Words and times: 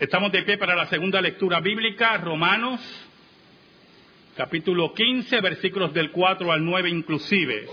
Estamos 0.00 0.32
de 0.32 0.42
pie 0.44 0.56
para 0.56 0.74
la 0.74 0.86
segunda 0.86 1.20
lectura 1.20 1.60
bíblica, 1.60 2.16
Romanos, 2.16 2.80
capítulo 4.34 4.94
15, 4.94 5.42
versículos 5.42 5.92
del 5.92 6.10
4 6.10 6.50
al 6.50 6.64
9 6.64 6.88
inclusive. 6.88 7.68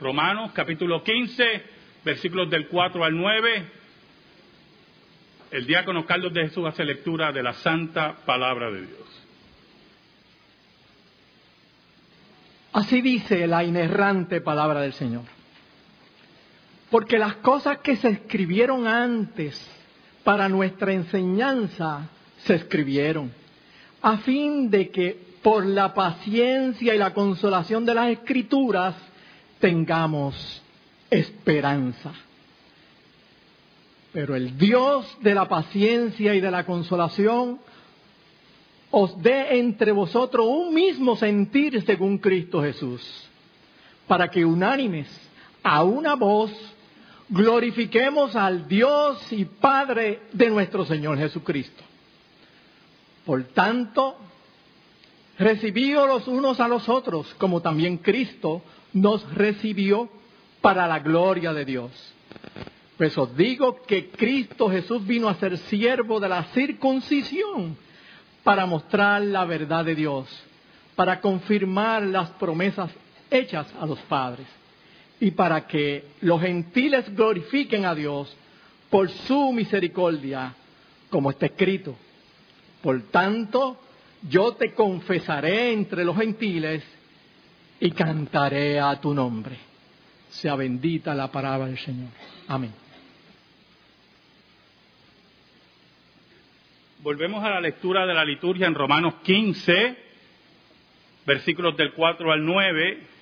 Romanos, 0.00 0.52
capítulo 0.54 1.04
15, 1.04 1.64
versículos 2.02 2.48
del 2.48 2.66
4 2.68 3.04
al 3.04 3.14
9. 3.14 3.64
El 5.50 5.66
diácono 5.66 6.06
Carlos 6.06 6.32
de 6.32 6.48
Jesús 6.48 6.64
hace 6.66 6.82
lectura 6.82 7.30
de 7.30 7.42
la 7.42 7.52
santa 7.52 8.16
palabra 8.24 8.70
de 8.70 8.86
Dios. 8.86 9.26
Así 12.72 13.02
dice 13.02 13.46
la 13.46 13.64
inerrante 13.64 14.40
palabra 14.40 14.80
del 14.80 14.94
Señor. 14.94 15.24
Porque 16.90 17.18
las 17.18 17.34
cosas 17.36 17.80
que 17.80 17.96
se 17.96 18.08
escribieron 18.08 18.86
antes 18.86 19.76
para 20.24 20.48
nuestra 20.48 20.92
enseñanza 20.92 22.08
se 22.44 22.54
escribieron, 22.54 23.32
a 24.02 24.18
fin 24.18 24.70
de 24.70 24.90
que 24.90 25.30
por 25.42 25.64
la 25.64 25.94
paciencia 25.94 26.94
y 26.94 26.98
la 26.98 27.14
consolación 27.14 27.84
de 27.86 27.94
las 27.94 28.10
escrituras 28.10 28.94
tengamos 29.58 30.62
esperanza. 31.10 32.12
Pero 34.12 34.34
el 34.34 34.58
Dios 34.58 35.06
de 35.20 35.34
la 35.34 35.48
paciencia 35.48 36.34
y 36.34 36.40
de 36.40 36.50
la 36.50 36.66
consolación 36.66 37.60
os 38.90 39.22
dé 39.22 39.58
entre 39.58 39.92
vosotros 39.92 40.46
un 40.48 40.74
mismo 40.74 41.14
sentir 41.16 41.80
según 41.82 42.18
Cristo 42.18 42.60
Jesús, 42.60 43.00
para 44.08 44.28
que 44.28 44.44
unánimes 44.44 45.08
a 45.62 45.84
una 45.84 46.16
voz 46.16 46.50
glorifiquemos 47.30 48.34
al 48.34 48.66
Dios 48.66 49.32
y 49.32 49.44
Padre 49.44 50.22
de 50.32 50.50
nuestro 50.50 50.84
Señor 50.84 51.16
Jesucristo. 51.16 51.82
Por 53.24 53.44
tanto, 53.44 54.16
recibíos 55.38 56.08
los 56.08 56.26
unos 56.26 56.58
a 56.58 56.66
los 56.66 56.88
otros, 56.88 57.32
como 57.38 57.62
también 57.62 57.98
Cristo 57.98 58.62
nos 58.92 59.32
recibió 59.32 60.08
para 60.60 60.88
la 60.88 60.98
gloria 60.98 61.52
de 61.52 61.64
Dios. 61.64 61.92
Pues 62.98 63.16
os 63.16 63.34
digo 63.36 63.80
que 63.86 64.10
Cristo 64.10 64.68
Jesús 64.68 65.06
vino 65.06 65.28
a 65.28 65.36
ser 65.36 65.56
siervo 65.56 66.18
de 66.20 66.28
la 66.28 66.44
circuncisión 66.52 67.76
para 68.42 68.66
mostrar 68.66 69.22
la 69.22 69.44
verdad 69.44 69.84
de 69.84 69.94
Dios, 69.94 70.26
para 70.96 71.20
confirmar 71.20 72.02
las 72.02 72.30
promesas 72.30 72.90
hechas 73.30 73.66
a 73.80 73.86
los 73.86 73.98
padres 74.00 74.46
y 75.20 75.32
para 75.32 75.66
que 75.66 76.04
los 76.22 76.40
gentiles 76.40 77.14
glorifiquen 77.14 77.84
a 77.84 77.94
Dios 77.94 78.34
por 78.88 79.10
su 79.10 79.52
misericordia, 79.52 80.54
como 81.10 81.30
está 81.30 81.46
escrito. 81.46 81.94
Por 82.82 83.02
tanto, 83.10 83.78
yo 84.28 84.54
te 84.54 84.72
confesaré 84.72 85.72
entre 85.72 86.04
los 86.04 86.16
gentiles 86.16 86.82
y 87.78 87.90
cantaré 87.90 88.80
a 88.80 88.98
tu 88.98 89.12
nombre. 89.12 89.56
Sea 90.30 90.56
bendita 90.56 91.14
la 91.14 91.30
palabra 91.30 91.66
del 91.66 91.78
Señor. 91.78 92.08
Amén. 92.48 92.72
Volvemos 97.02 97.44
a 97.44 97.50
la 97.50 97.60
lectura 97.60 98.06
de 98.06 98.14
la 98.14 98.24
liturgia 98.24 98.66
en 98.66 98.74
Romanos 98.74 99.14
15, 99.22 99.96
versículos 101.26 101.76
del 101.76 101.92
4 101.92 102.32
al 102.32 102.44
9 102.44 103.19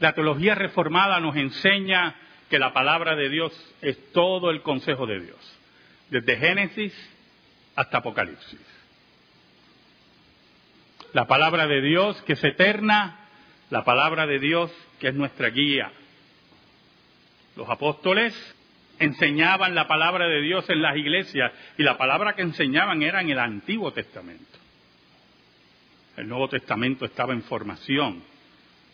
la 0.00 0.12
teología 0.12 0.54
reformada 0.54 1.20
nos 1.20 1.36
enseña 1.36 2.14
que 2.50 2.58
la 2.58 2.72
palabra 2.72 3.16
de 3.16 3.28
Dios 3.28 3.52
es 3.80 4.12
todo 4.12 4.50
el 4.50 4.62
consejo 4.62 5.06
de 5.06 5.20
Dios, 5.20 5.58
desde 6.10 6.36
Génesis 6.36 6.92
hasta 7.76 7.98
Apocalipsis. 7.98 8.60
La 11.12 11.26
palabra 11.26 11.66
de 11.66 11.80
Dios 11.80 12.20
que 12.22 12.34
es 12.34 12.44
eterna, 12.44 13.28
la 13.70 13.84
palabra 13.84 14.26
de 14.26 14.38
Dios 14.38 14.70
que 14.98 15.08
es 15.08 15.14
nuestra 15.14 15.48
guía. 15.50 15.92
Los 17.56 17.68
apóstoles 17.70 18.34
enseñaban 18.98 19.74
la 19.74 19.86
palabra 19.86 20.26
de 20.26 20.40
Dios 20.42 20.68
en 20.70 20.82
las 20.82 20.96
iglesias 20.96 21.52
y 21.78 21.84
la 21.84 21.96
palabra 21.96 22.34
que 22.34 22.42
enseñaban 22.42 23.02
era 23.02 23.20
en 23.20 23.30
el 23.30 23.38
Antiguo 23.38 23.92
Testamento. 23.92 24.58
El 26.16 26.28
Nuevo 26.28 26.48
Testamento 26.48 27.04
estaba 27.04 27.32
en 27.32 27.42
formación 27.42 28.33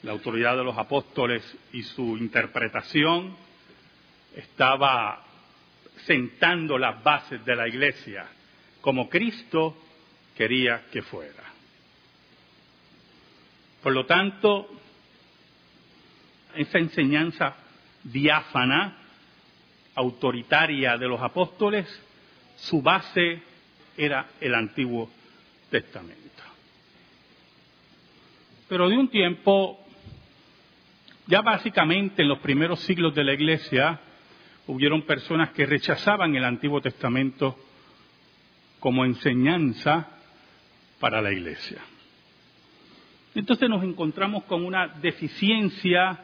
la 0.02 0.12
autoridad 0.12 0.56
de 0.56 0.64
los 0.64 0.78
apóstoles 0.78 1.42
y 1.72 1.82
su 1.82 2.16
interpretación 2.16 3.36
estaba 4.34 5.24
sentando 6.06 6.78
las 6.78 7.02
bases 7.02 7.44
de 7.44 7.56
la 7.56 7.68
iglesia 7.68 8.26
como 8.80 9.08
Cristo 9.08 9.76
quería 10.36 10.86
que 10.90 11.02
fuera. 11.02 11.44
Por 13.82 13.92
lo 13.92 14.06
tanto, 14.06 14.68
esa 16.54 16.78
enseñanza 16.78 17.56
diáfana, 18.04 18.96
autoritaria 19.94 20.96
de 20.96 21.08
los 21.08 21.20
apóstoles, 21.20 21.86
su 22.56 22.80
base 22.80 23.42
era 23.96 24.30
el 24.40 24.54
Antiguo 24.54 25.10
Testamento. 25.70 26.20
Pero 28.68 28.88
de 28.88 28.96
un 28.96 29.08
tiempo 29.08 29.86
ya 31.30 31.42
básicamente 31.42 32.22
en 32.22 32.28
los 32.28 32.40
primeros 32.40 32.80
siglos 32.80 33.14
de 33.14 33.22
la 33.22 33.32
Iglesia 33.32 34.00
hubieron 34.66 35.02
personas 35.02 35.50
que 35.50 35.64
rechazaban 35.64 36.34
el 36.34 36.44
Antiguo 36.44 36.80
Testamento 36.80 37.56
como 38.80 39.04
enseñanza 39.04 40.08
para 40.98 41.22
la 41.22 41.30
Iglesia. 41.30 41.78
Entonces 43.36 43.70
nos 43.70 43.84
encontramos 43.84 44.42
con 44.44 44.64
una 44.64 44.88
deficiencia 44.88 46.18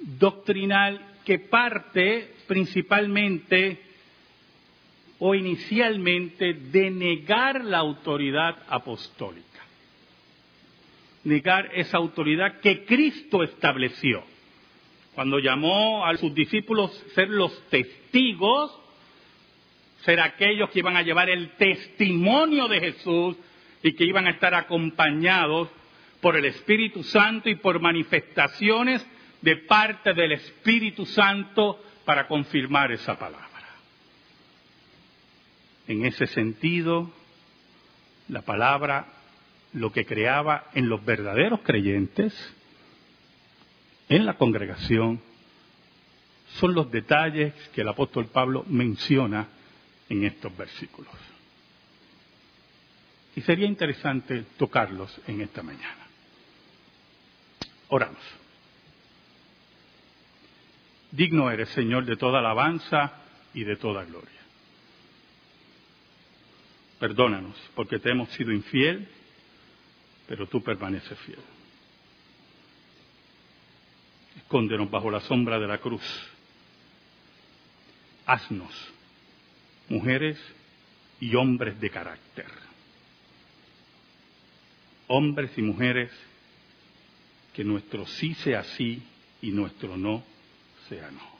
doctrinal 0.00 1.00
que 1.24 1.40
parte 1.40 2.36
principalmente 2.46 3.82
o 5.18 5.34
inicialmente 5.34 6.54
de 6.54 6.92
negar 6.92 7.64
la 7.64 7.78
autoridad 7.78 8.56
apostólica 8.68 9.57
negar 11.28 11.70
esa 11.74 11.98
autoridad 11.98 12.60
que 12.60 12.84
Cristo 12.84 13.42
estableció. 13.42 14.24
Cuando 15.14 15.38
llamó 15.38 16.06
a 16.06 16.16
sus 16.16 16.34
discípulos 16.34 16.90
ser 17.14 17.28
los 17.28 17.68
testigos, 17.68 18.76
ser 20.04 20.20
aquellos 20.20 20.70
que 20.70 20.78
iban 20.78 20.96
a 20.96 21.02
llevar 21.02 21.28
el 21.28 21.50
testimonio 21.56 22.66
de 22.68 22.80
Jesús 22.80 23.36
y 23.82 23.92
que 23.92 24.04
iban 24.04 24.26
a 24.26 24.30
estar 24.30 24.54
acompañados 24.54 25.68
por 26.20 26.36
el 26.36 26.46
Espíritu 26.46 27.04
Santo 27.04 27.48
y 27.48 27.56
por 27.56 27.80
manifestaciones 27.80 29.06
de 29.42 29.56
parte 29.56 30.14
del 30.14 30.32
Espíritu 30.32 31.04
Santo 31.04 31.82
para 32.04 32.26
confirmar 32.26 32.90
esa 32.90 33.18
palabra. 33.18 33.46
En 35.86 36.04
ese 36.04 36.26
sentido, 36.26 37.10
la 38.28 38.42
palabra 38.42 39.17
lo 39.72 39.92
que 39.92 40.06
creaba 40.06 40.70
en 40.74 40.88
los 40.88 41.04
verdaderos 41.04 41.60
creyentes, 41.60 42.34
en 44.08 44.24
la 44.24 44.34
congregación, 44.34 45.20
son 46.54 46.74
los 46.74 46.90
detalles 46.90 47.52
que 47.74 47.82
el 47.82 47.88
apóstol 47.88 48.26
Pablo 48.26 48.64
menciona 48.68 49.48
en 50.08 50.24
estos 50.24 50.56
versículos. 50.56 51.12
Y 53.36 53.42
sería 53.42 53.66
interesante 53.66 54.44
tocarlos 54.56 55.20
en 55.26 55.42
esta 55.42 55.62
mañana. 55.62 56.06
Oramos. 57.88 58.22
Digno 61.10 61.50
eres, 61.50 61.68
Señor, 61.70 62.04
de 62.04 62.16
toda 62.16 62.40
alabanza 62.40 63.12
y 63.54 63.64
de 63.64 63.76
toda 63.76 64.04
gloria. 64.04 64.30
Perdónanos 66.98 67.56
porque 67.74 67.98
te 67.98 68.10
hemos 68.10 68.28
sido 68.30 68.52
infiel 68.52 69.08
pero 70.28 70.46
tú 70.46 70.62
permaneces 70.62 71.18
fiel. 71.20 71.40
Escóndenos 74.36 74.90
bajo 74.90 75.10
la 75.10 75.20
sombra 75.20 75.58
de 75.58 75.66
la 75.66 75.78
cruz. 75.78 76.02
Haznos 78.26 78.72
mujeres 79.88 80.38
y 81.18 81.34
hombres 81.34 81.80
de 81.80 81.90
carácter. 81.90 82.46
Hombres 85.06 85.50
y 85.56 85.62
mujeres 85.62 86.12
que 87.54 87.64
nuestro 87.64 88.06
sí 88.06 88.34
sea 88.34 88.62
sí 88.62 89.02
y 89.40 89.50
nuestro 89.50 89.96
no 89.96 90.22
sea 90.88 91.10
no. 91.10 91.38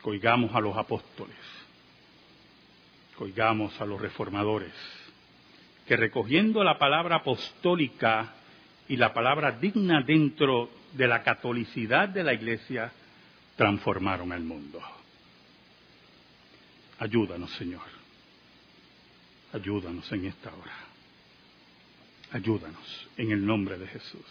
Coigamos 0.00 0.54
a 0.54 0.60
los 0.60 0.76
apóstoles, 0.76 1.36
coigamos 3.16 3.78
a 3.78 3.84
los 3.84 4.00
reformadores, 4.00 4.72
que 5.88 5.96
recogiendo 5.96 6.62
la 6.62 6.78
palabra 6.78 7.16
apostólica 7.16 8.34
y 8.88 8.96
la 8.96 9.14
palabra 9.14 9.52
digna 9.52 10.02
dentro 10.02 10.70
de 10.92 11.08
la 11.08 11.22
catolicidad 11.22 12.10
de 12.10 12.22
la 12.22 12.34
Iglesia, 12.34 12.92
transformaron 13.56 14.32
el 14.32 14.42
mundo. 14.42 14.82
Ayúdanos, 16.98 17.50
Señor. 17.52 17.86
Ayúdanos 19.54 20.12
en 20.12 20.26
esta 20.26 20.50
hora. 20.54 20.76
Ayúdanos 22.32 23.08
en 23.16 23.32
el 23.32 23.46
nombre 23.46 23.78
de 23.78 23.86
Jesús. 23.86 24.26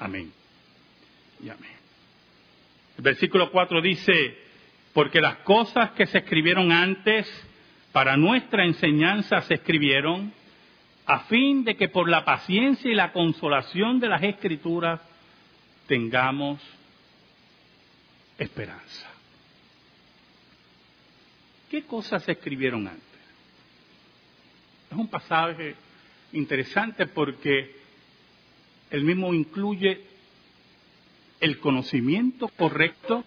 Amén. 0.00 0.32
Y 1.40 1.48
amén. 1.48 1.76
El 2.96 3.04
versículo 3.04 3.52
4 3.52 3.80
dice, 3.80 4.36
porque 4.92 5.20
las 5.20 5.36
cosas 5.38 5.92
que 5.92 6.06
se 6.06 6.18
escribieron 6.18 6.72
antes 6.72 7.28
para 7.94 8.16
nuestra 8.16 8.64
enseñanza 8.64 9.40
se 9.42 9.54
escribieron 9.54 10.32
a 11.06 11.20
fin 11.26 11.62
de 11.62 11.76
que 11.76 11.88
por 11.88 12.08
la 12.08 12.24
paciencia 12.24 12.90
y 12.90 12.94
la 12.94 13.12
consolación 13.12 14.00
de 14.00 14.08
las 14.08 14.20
escrituras 14.20 15.00
tengamos 15.86 16.60
esperanza. 18.36 19.08
¿Qué 21.70 21.84
cosas 21.84 22.24
se 22.24 22.32
escribieron 22.32 22.88
antes? 22.88 23.20
Es 24.90 24.98
un 24.98 25.06
pasaje 25.06 25.76
interesante 26.32 27.06
porque 27.06 27.76
el 28.90 29.04
mismo 29.04 29.32
incluye 29.32 30.00
el 31.38 31.60
conocimiento 31.60 32.48
correcto, 32.48 33.24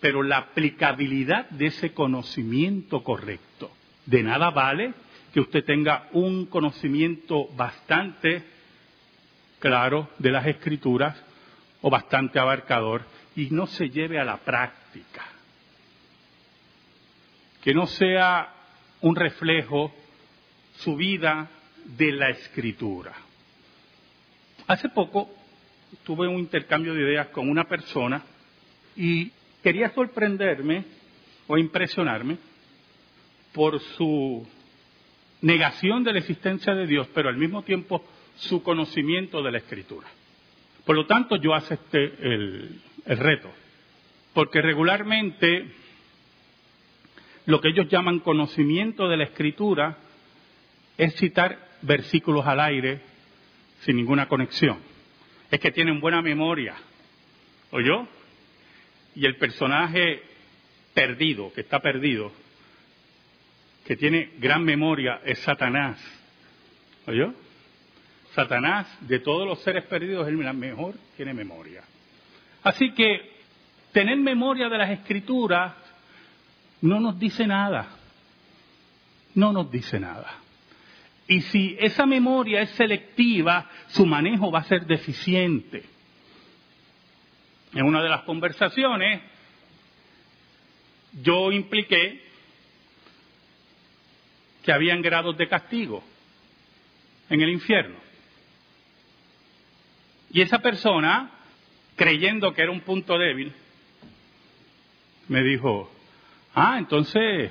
pero 0.00 0.22
la 0.22 0.36
aplicabilidad 0.36 1.48
de 1.48 1.68
ese 1.68 1.94
conocimiento 1.94 3.02
correcto. 3.02 3.70
De 4.06 4.22
nada 4.22 4.50
vale 4.50 4.94
que 5.32 5.40
usted 5.40 5.64
tenga 5.64 6.08
un 6.12 6.46
conocimiento 6.46 7.48
bastante 7.54 8.42
claro 9.58 10.10
de 10.18 10.30
las 10.30 10.46
escrituras 10.46 11.16
o 11.80 11.90
bastante 11.90 12.38
abarcador 12.38 13.04
y 13.36 13.48
no 13.50 13.66
se 13.66 13.88
lleve 13.88 14.18
a 14.18 14.24
la 14.24 14.38
práctica. 14.38 15.24
Que 17.62 17.72
no 17.72 17.86
sea 17.86 18.52
un 19.00 19.16
reflejo 19.16 19.94
su 20.78 20.96
vida 20.96 21.48
de 21.84 22.12
la 22.12 22.30
escritura. 22.30 23.12
Hace 24.66 24.88
poco 24.88 25.30
tuve 26.04 26.26
un 26.28 26.38
intercambio 26.38 26.94
de 26.94 27.02
ideas 27.02 27.28
con 27.28 27.48
una 27.48 27.64
persona 27.64 28.22
y 28.96 29.30
quería 29.62 29.90
sorprenderme 29.90 30.84
o 31.46 31.56
impresionarme 31.56 32.38
por 33.52 33.80
su 33.80 34.46
negación 35.40 36.04
de 36.04 36.12
la 36.12 36.18
existencia 36.20 36.74
de 36.74 36.86
Dios, 36.86 37.08
pero 37.14 37.28
al 37.28 37.36
mismo 37.36 37.62
tiempo 37.62 38.04
su 38.36 38.62
conocimiento 38.62 39.42
de 39.42 39.52
la 39.52 39.58
escritura. 39.58 40.08
Por 40.84 40.96
lo 40.96 41.06
tanto, 41.06 41.36
yo 41.36 41.54
acepté 41.54 42.04
el, 42.20 42.80
el 43.06 43.18
reto, 43.18 43.50
porque 44.32 44.62
regularmente 44.62 45.66
lo 47.46 47.60
que 47.60 47.68
ellos 47.68 47.88
llaman 47.88 48.20
conocimiento 48.20 49.08
de 49.08 49.16
la 49.16 49.24
escritura 49.24 49.98
es 50.96 51.14
citar 51.16 51.58
versículos 51.82 52.46
al 52.46 52.60
aire 52.60 53.00
sin 53.80 53.96
ninguna 53.96 54.28
conexión. 54.28 54.78
Es 55.50 55.60
que 55.60 55.72
tienen 55.72 56.00
buena 56.00 56.22
memoria. 56.22 56.74
¿Oyó? 57.70 58.06
Y 59.14 59.26
el 59.26 59.36
personaje 59.36 60.22
perdido, 60.94 61.52
que 61.52 61.62
está 61.62 61.80
perdido, 61.80 62.32
que 63.84 63.96
tiene 63.96 64.32
gran 64.38 64.64
memoria, 64.64 65.20
es 65.24 65.38
Satanás. 65.40 65.98
¿Oyó? 67.06 67.34
Satanás, 68.34 68.86
de 69.00 69.18
todos 69.18 69.46
los 69.46 69.60
seres 69.60 69.84
perdidos, 69.84 70.26
es 70.26 70.32
el 70.32 70.54
mejor 70.54 70.94
tiene 71.16 71.34
memoria. 71.34 71.82
Así 72.62 72.92
que 72.92 73.32
tener 73.92 74.16
memoria 74.18 74.68
de 74.68 74.78
las 74.78 74.90
escrituras 74.90 75.74
no 76.80 77.00
nos 77.00 77.18
dice 77.18 77.46
nada. 77.46 77.88
No 79.34 79.52
nos 79.52 79.70
dice 79.70 79.98
nada. 79.98 80.38
Y 81.26 81.40
si 81.42 81.76
esa 81.80 82.06
memoria 82.06 82.62
es 82.62 82.70
selectiva, 82.70 83.68
su 83.88 84.06
manejo 84.06 84.50
va 84.50 84.60
a 84.60 84.64
ser 84.64 84.86
deficiente. 84.86 85.84
En 87.74 87.84
una 87.84 88.02
de 88.02 88.08
las 88.08 88.22
conversaciones, 88.22 89.22
yo 91.22 91.52
impliqué 91.52 92.21
que 94.62 94.72
habían 94.72 95.02
grados 95.02 95.36
de 95.36 95.48
castigo 95.48 96.02
en 97.28 97.40
el 97.40 97.50
infierno. 97.50 97.96
Y 100.30 100.40
esa 100.40 100.60
persona, 100.60 101.30
creyendo 101.96 102.54
que 102.54 102.62
era 102.62 102.70
un 102.70 102.80
punto 102.80 103.18
débil, 103.18 103.52
me 105.28 105.42
dijo, 105.42 105.92
ah, 106.54 106.76
entonces 106.78 107.50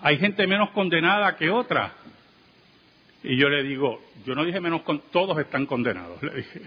hay 0.00 0.18
gente 0.18 0.46
menos 0.46 0.70
condenada 0.70 1.36
que 1.36 1.50
otra. 1.50 1.94
Y 3.22 3.36
yo 3.36 3.48
le 3.48 3.62
digo, 3.62 4.02
yo 4.24 4.34
no 4.34 4.44
dije 4.44 4.60
menos, 4.60 4.82
con, 4.82 5.00
todos 5.10 5.38
están 5.38 5.66
condenados, 5.66 6.22
le 6.22 6.36
dije, 6.36 6.62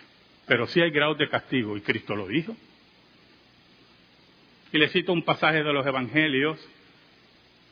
pero 0.46 0.68
sí 0.68 0.82
hay 0.82 0.92
grados 0.92 1.18
de 1.18 1.30
castigo 1.30 1.78
y 1.78 1.82
Cristo 1.82 2.16
lo 2.16 2.28
dijo. 2.28 2.56
Y 4.72 4.78
le 4.78 4.90
cito 4.90 5.14
un 5.14 5.24
pasaje 5.24 5.64
de 5.64 5.74
los 5.74 5.86
Evangelios 5.86 6.60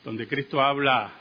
donde 0.04 0.26
Cristo 0.26 0.60
habla 0.60 1.12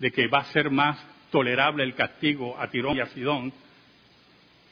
de 0.00 0.10
que 0.10 0.26
va 0.26 0.40
a 0.40 0.44
ser 0.46 0.70
más 0.70 0.98
tolerable 1.30 1.84
el 1.84 1.94
castigo 1.94 2.58
a 2.58 2.68
Tirón 2.68 2.96
y 2.96 3.00
a 3.00 3.06
Sidón 3.06 3.52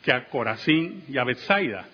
que 0.03 0.13
a 0.13 0.29
Corazín 0.29 1.05
y 1.09 1.19
a 1.19 1.25
Bethsaida. 1.25 1.87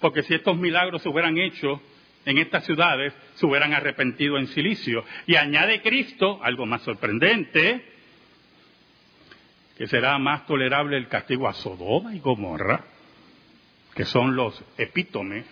Porque 0.00 0.22
si 0.22 0.34
estos 0.34 0.56
milagros 0.56 1.02
se 1.02 1.08
hubieran 1.08 1.36
hecho 1.38 1.82
en 2.24 2.38
estas 2.38 2.64
ciudades, 2.64 3.12
se 3.34 3.46
hubieran 3.46 3.74
arrepentido 3.74 4.38
en 4.38 4.46
silicio. 4.48 5.04
Y 5.26 5.36
añade 5.36 5.82
Cristo, 5.82 6.40
algo 6.42 6.66
más 6.66 6.82
sorprendente, 6.82 7.84
que 9.76 9.86
será 9.86 10.18
más 10.18 10.46
tolerable 10.46 10.96
el 10.96 11.08
castigo 11.08 11.48
a 11.48 11.54
Sodoma 11.54 12.14
y 12.14 12.20
Gomorra, 12.20 12.84
que 13.94 14.04
son 14.04 14.36
los 14.36 14.62
epítomes 14.76 15.46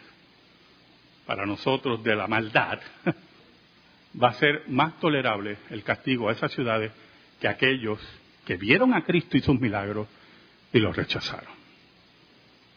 para 1.27 1.45
nosotros 1.45 2.03
de 2.05 2.17
la 2.17 2.27
maldad, 2.27 2.79
va 4.21 4.29
a 4.29 4.35
ser 4.35 4.65
más 4.69 4.99
tolerable 5.01 5.59
el 5.71 5.83
castigo 5.83 6.29
a 6.29 6.33
esas 6.33 6.53
ciudades 6.53 6.93
que 7.41 7.49
aquellos 7.49 8.01
que 8.45 8.57
vieron 8.57 8.95
a 8.95 9.05
Cristo 9.05 9.37
y 9.37 9.41
sus 9.41 9.61
milagros 9.61 10.09
y 10.73 10.79
los 10.79 10.97
rechazaron. 10.97 11.53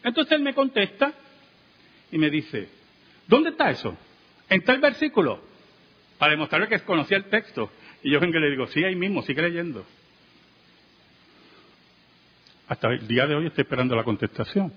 Entonces 0.03 0.33
él 0.33 0.41
me 0.41 0.53
contesta 0.53 1.13
y 2.11 2.17
me 2.17 2.29
dice, 2.29 2.67
¿dónde 3.27 3.51
está 3.51 3.69
eso? 3.69 3.97
En 4.49 4.63
tal 4.63 4.79
versículo, 4.79 5.41
para 6.17 6.31
demostrarle 6.31 6.67
que 6.67 6.79
conocía 6.81 7.17
el 7.17 7.25
texto. 7.25 7.71
Y 8.03 8.11
yo 8.11 8.19
vengo 8.19 8.37
y 8.37 8.41
le 8.41 8.49
digo, 8.49 8.67
sí, 8.67 8.83
ahí 8.83 8.95
mismo, 8.95 9.21
sigue 9.21 9.41
leyendo. 9.41 9.85
Hasta 12.67 12.89
el 12.89 13.07
día 13.07 13.27
de 13.27 13.35
hoy 13.35 13.47
estoy 13.47 13.63
esperando 13.63 13.95
la 13.95 14.03
contestación. 14.03 14.73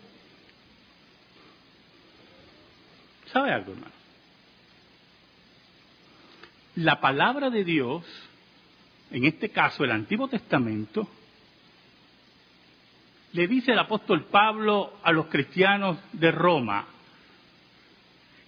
¿Sabe 3.32 3.52
algo, 3.52 3.72
hermano? 3.72 4.03
La 6.76 7.00
palabra 7.00 7.50
de 7.50 7.64
Dios, 7.64 8.04
en 9.10 9.24
este 9.24 9.50
caso 9.50 9.84
el 9.84 9.92
Antiguo 9.92 10.28
Testamento, 10.28 11.08
le 13.32 13.46
dice 13.46 13.72
el 13.72 13.78
apóstol 13.78 14.24
Pablo 14.24 14.94
a 15.02 15.12
los 15.12 15.26
cristianos 15.26 15.98
de 16.12 16.30
Roma 16.30 16.86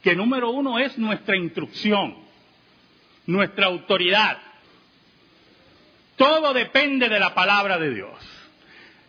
que 0.07 0.15
número 0.15 0.51
uno 0.51 0.79
es 0.79 0.97
nuestra 0.99 1.37
instrucción, 1.37 2.15
nuestra 3.27 3.67
autoridad. 3.67 4.39
Todo 6.15 6.55
depende 6.55 7.09
de 7.09 7.19
la 7.19 7.35
palabra 7.35 7.77
de 7.77 7.93
Dios 7.93 8.17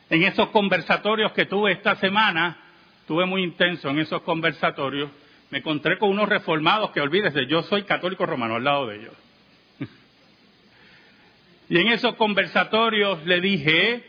en 0.09 0.24
esos 0.24 0.50
conversatorios 0.50 1.33
que 1.33 1.45
tuve 1.45 1.74
esta 1.74 1.95
semana, 1.97 2.57
tuve 3.05 3.27
muy 3.27 3.43
intenso 3.43 3.89
en 3.89 4.00
esos 4.00 4.24
conversatorios, 4.24 5.12
me 5.50 5.60
encontré 5.60 5.98
con 5.98 6.10
unos 6.10 6.27
reformados 6.27 6.92
que 6.92 7.01
olvídese, 7.01 7.46
yo 7.48 7.63
soy 7.63 7.84
católico 7.84 8.25
romano 8.25 8.56
al 8.56 8.63
lado 8.63 8.88
de 8.88 8.98
ellos. 8.98 9.13
y 11.70 11.77
en 11.77 11.88
esos 11.88 12.16
conversatorios 12.16 13.25
le 13.25 13.39
dije, 13.39 14.04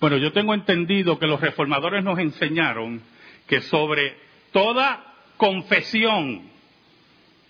bueno, 0.00 0.16
yo 0.16 0.32
tengo 0.32 0.54
entendido 0.54 1.18
que 1.18 1.26
los 1.26 1.40
reformadores 1.40 2.02
nos 2.02 2.18
enseñaron 2.18 3.02
que 3.46 3.60
sobre 3.62 4.16
toda 4.52 5.14
confesión, 5.36 6.50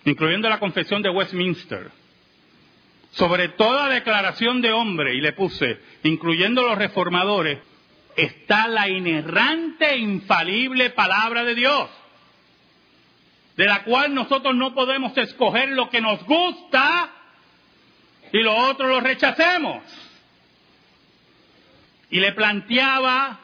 incluyendo 0.05 0.47
la 0.47 0.59
confesión 0.59 1.01
de 1.01 1.09
Westminster, 1.09 1.91
sobre 3.11 3.49
toda 3.49 3.89
declaración 3.89 4.61
de 4.61 4.73
hombre, 4.73 5.15
y 5.15 5.21
le 5.21 5.33
puse, 5.33 5.79
incluyendo 6.03 6.61
los 6.63 6.77
reformadores, 6.77 7.59
está 8.15 8.67
la 8.67 8.87
inerrante 8.87 9.89
e 9.91 9.97
infalible 9.97 10.89
palabra 10.91 11.43
de 11.43 11.55
Dios, 11.55 11.89
de 13.57 13.65
la 13.65 13.83
cual 13.83 14.13
nosotros 14.13 14.55
no 14.55 14.73
podemos 14.73 15.17
escoger 15.17 15.69
lo 15.69 15.89
que 15.89 16.01
nos 16.01 16.23
gusta 16.25 17.09
y 18.31 18.39
lo 18.39 18.55
otro 18.55 18.87
lo 18.87 18.99
rechacemos. 18.99 19.83
Y 22.09 22.19
le 22.19 22.31
planteaba 22.33 23.39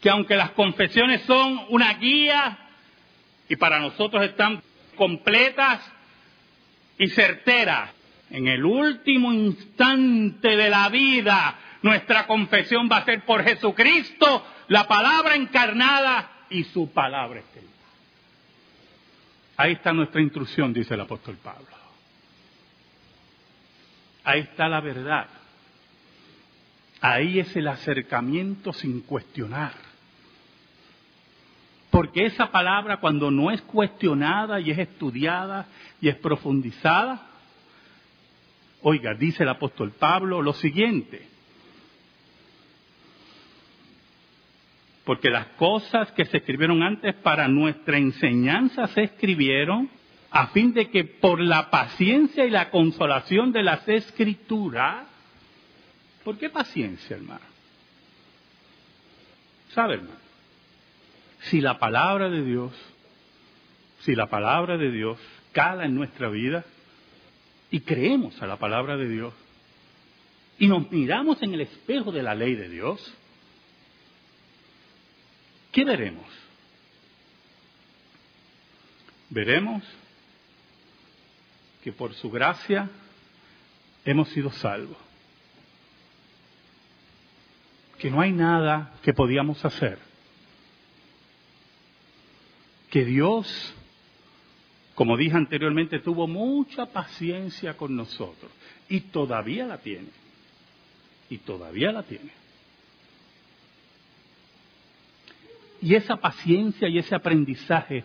que 0.00 0.10
aunque 0.10 0.36
las 0.36 0.50
confesiones 0.50 1.22
son 1.22 1.66
una 1.68 1.94
guía 1.94 2.58
y 3.48 3.56
para 3.56 3.80
nosotros 3.80 4.24
están 4.24 4.62
completas 4.96 5.80
y 6.98 7.08
certeras. 7.08 7.90
En 8.30 8.46
el 8.46 8.64
último 8.64 9.32
instante 9.32 10.54
de 10.54 10.68
la 10.68 10.88
vida, 10.90 11.56
nuestra 11.82 12.26
confesión 12.26 12.88
va 12.90 12.98
a 12.98 13.04
ser 13.04 13.24
por 13.24 13.42
Jesucristo, 13.42 14.44
la 14.68 14.86
palabra 14.86 15.34
encarnada 15.34 16.30
y 16.50 16.64
su 16.64 16.90
palabra 16.90 17.40
escrita. 17.40 17.68
Ahí 19.56 19.72
está 19.72 19.92
nuestra 19.92 20.20
instrucción, 20.20 20.72
dice 20.72 20.94
el 20.94 21.00
apóstol 21.00 21.36
Pablo. 21.42 21.66
Ahí 24.24 24.40
está 24.40 24.68
la 24.68 24.80
verdad. 24.80 25.26
Ahí 27.00 27.38
es 27.38 27.54
el 27.56 27.68
acercamiento 27.68 28.72
sin 28.72 29.00
cuestionar. 29.00 29.72
Porque 31.90 32.26
esa 32.26 32.50
palabra 32.50 32.98
cuando 32.98 33.30
no 33.30 33.50
es 33.50 33.62
cuestionada 33.62 34.60
y 34.60 34.70
es 34.70 34.78
estudiada 34.78 35.66
y 36.00 36.08
es 36.08 36.16
profundizada, 36.16 37.26
oiga, 38.82 39.14
dice 39.14 39.44
el 39.44 39.48
apóstol 39.48 39.92
Pablo 39.92 40.42
lo 40.42 40.52
siguiente, 40.52 41.27
porque 45.08 45.30
las 45.30 45.46
cosas 45.56 46.12
que 46.12 46.26
se 46.26 46.36
escribieron 46.36 46.82
antes 46.82 47.14
para 47.14 47.48
nuestra 47.48 47.96
enseñanza 47.96 48.88
se 48.88 49.04
escribieron 49.04 49.88
a 50.30 50.48
fin 50.48 50.74
de 50.74 50.90
que 50.90 51.04
por 51.04 51.40
la 51.40 51.70
paciencia 51.70 52.44
y 52.44 52.50
la 52.50 52.68
consolación 52.68 53.50
de 53.50 53.62
las 53.62 53.88
escrituras, 53.88 55.06
¿por 56.22 56.36
qué 56.36 56.50
paciencia, 56.50 57.16
hermano? 57.16 57.46
¿Sabe, 59.70 59.94
hermano? 59.94 60.20
Si 61.44 61.62
la 61.62 61.78
palabra 61.78 62.28
de 62.28 62.44
Dios, 62.44 62.74
si 64.00 64.14
la 64.14 64.26
palabra 64.26 64.76
de 64.76 64.90
Dios 64.90 65.18
cala 65.52 65.86
en 65.86 65.94
nuestra 65.94 66.28
vida 66.28 66.66
y 67.70 67.80
creemos 67.80 68.42
a 68.42 68.46
la 68.46 68.58
palabra 68.58 68.98
de 68.98 69.08
Dios 69.08 69.32
y 70.58 70.66
nos 70.66 70.92
miramos 70.92 71.40
en 71.40 71.54
el 71.54 71.62
espejo 71.62 72.12
de 72.12 72.22
la 72.22 72.34
ley 72.34 72.56
de 72.56 72.68
Dios, 72.68 73.14
¿qué 75.78 75.84
veremos? 75.84 76.26
Veremos 79.30 79.84
que 81.84 81.92
por 81.92 82.12
su 82.14 82.32
gracia 82.32 82.90
hemos 84.04 84.28
sido 84.30 84.50
salvos. 84.50 84.96
Que 87.96 88.10
no 88.10 88.20
hay 88.20 88.32
nada 88.32 88.98
que 89.02 89.14
podíamos 89.14 89.64
hacer. 89.64 90.00
Que 92.90 93.04
Dios, 93.04 93.72
como 94.96 95.16
dije 95.16 95.36
anteriormente, 95.36 96.00
tuvo 96.00 96.26
mucha 96.26 96.86
paciencia 96.86 97.76
con 97.76 97.94
nosotros 97.94 98.50
y 98.88 99.02
todavía 99.02 99.64
la 99.64 99.78
tiene. 99.78 100.08
Y 101.30 101.38
todavía 101.38 101.92
la 101.92 102.02
tiene. 102.02 102.47
Y 105.80 105.94
esa 105.94 106.16
paciencia 106.16 106.88
y 106.88 106.98
ese 106.98 107.14
aprendizaje 107.14 108.04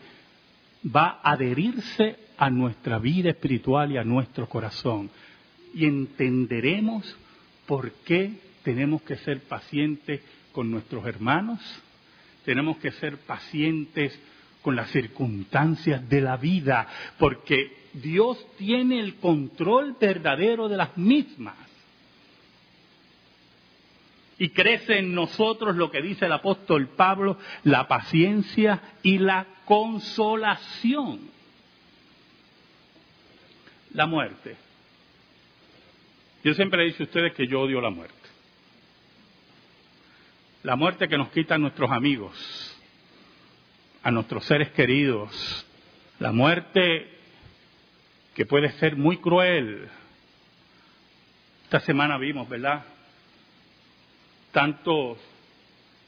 va 0.84 1.20
a 1.24 1.32
adherirse 1.32 2.18
a 2.38 2.50
nuestra 2.50 3.00
vida 3.00 3.30
espiritual 3.30 3.92
y 3.92 3.98
a 3.98 4.04
nuestro 4.04 4.48
corazón. 4.48 5.10
Y 5.74 5.86
entenderemos 5.86 7.16
por 7.66 7.92
qué 8.06 8.34
tenemos 8.64 9.02
que 9.02 9.18
ser 9.18 9.42
pacientes 9.42 10.22
con 10.52 10.70
nuestros 10.70 11.06
hermanos, 11.06 11.60
tenemos 12.46 12.78
que 12.78 12.92
ser 12.92 13.18
pacientes 13.18 14.18
con 14.62 14.76
las 14.76 14.92
circunstancias 14.92 16.08
de 16.10 16.22
la 16.22 16.38
vida, 16.38 16.88
porque 17.18 17.76
Dios 17.94 18.46
tiene 18.58 19.00
el 19.00 19.16
control 19.16 19.98
verdadero 20.00 20.70
de 20.70 20.78
las 20.78 20.98
mismas 20.98 21.56
y 24.44 24.50
crece 24.50 25.00
en 25.00 25.16
nosotros 25.16 25.78
lo 25.78 25.90
que 25.90 26.02
dice 26.02 26.26
el 26.26 26.34
apóstol 26.34 26.90
Pablo, 26.98 27.38
la 27.64 27.88
paciencia 27.88 28.82
y 29.02 29.18
la 29.18 29.46
consolación. 29.64 31.22
La 33.94 34.06
muerte. 34.06 34.58
Yo 36.44 36.54
siempre 36.56 36.84
he 36.84 36.88
dicho 36.88 37.04
a 37.04 37.06
ustedes 37.06 37.34
que 37.36 37.48
yo 37.48 37.62
odio 37.62 37.80
la 37.80 37.90
muerte. 37.90 38.18
La 40.64 40.76
muerte 40.76 41.08
que 41.08 41.18
nos 41.18 41.30
quita 41.30 41.56
a 41.56 41.58
nuestros 41.58 41.90
amigos, 41.90 42.78
a 44.04 44.12
nuestros 44.12 44.44
seres 44.44 44.72
queridos. 44.72 45.66
La 46.20 46.34
muerte 46.34 47.18
que 48.36 48.46
puede 48.46 48.74
ser 48.74 48.98
muy 48.98 49.16
cruel. 49.20 49.88
Esta 51.64 51.80
semana 51.80 52.18
vimos, 52.18 52.50
¿verdad? 52.50 52.84
Tantas 54.54 55.18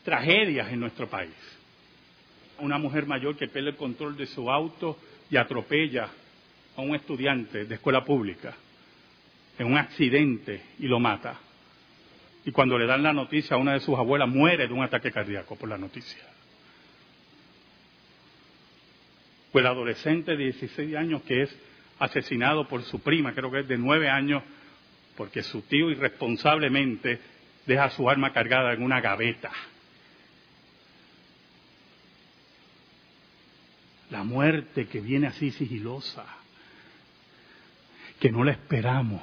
tragedias 0.03 0.71
en 0.71 0.79
nuestro 0.79 1.09
país. 1.09 1.33
Una 2.59 2.77
mujer 2.77 3.05
mayor 3.05 3.35
que 3.35 3.49
pierde 3.49 3.71
el 3.71 3.75
control 3.75 4.15
de 4.15 4.27
su 4.27 4.49
auto 4.49 4.97
y 5.29 5.35
atropella 5.35 6.07
a 6.77 6.81
un 6.81 6.95
estudiante 6.95 7.65
de 7.65 7.75
escuela 7.75 8.05
pública 8.05 8.55
en 9.57 9.67
un 9.67 9.77
accidente 9.77 10.61
y 10.79 10.87
lo 10.87 10.99
mata. 10.99 11.39
Y 12.45 12.51
cuando 12.51 12.77
le 12.77 12.85
dan 12.85 13.01
la 13.01 13.13
noticia 13.13 13.55
a 13.55 13.59
una 13.59 13.73
de 13.73 13.79
sus 13.79 13.97
abuelas 13.97 14.29
muere 14.29 14.67
de 14.67 14.73
un 14.73 14.83
ataque 14.83 15.11
cardíaco 15.11 15.55
por 15.55 15.67
la 15.67 15.77
noticia. 15.77 16.23
Fue 19.51 19.61
el 19.61 19.67
adolescente 19.67 20.31
de 20.31 20.43
16 20.43 20.95
años 20.95 21.23
que 21.23 21.43
es 21.43 21.57
asesinado 21.97 22.67
por 22.67 22.83
su 22.83 22.99
prima, 22.99 23.33
creo 23.33 23.49
que 23.49 23.61
es 23.61 23.67
de 23.67 23.77
9 23.77 24.09
años, 24.09 24.43
porque 25.17 25.41
su 25.41 25.61
tío 25.63 25.89
irresponsablemente 25.89 27.19
deja 27.65 27.89
su 27.91 28.09
arma 28.09 28.31
cargada 28.33 28.73
en 28.73 28.83
una 28.83 29.01
gaveta. 29.01 29.51
La 34.11 34.23
muerte 34.23 34.87
que 34.87 34.99
viene 35.01 35.27
así 35.27 35.51
sigilosa, 35.51 36.25
que 38.19 38.31
no 38.31 38.43
la 38.43 38.51
esperamos. 38.51 39.21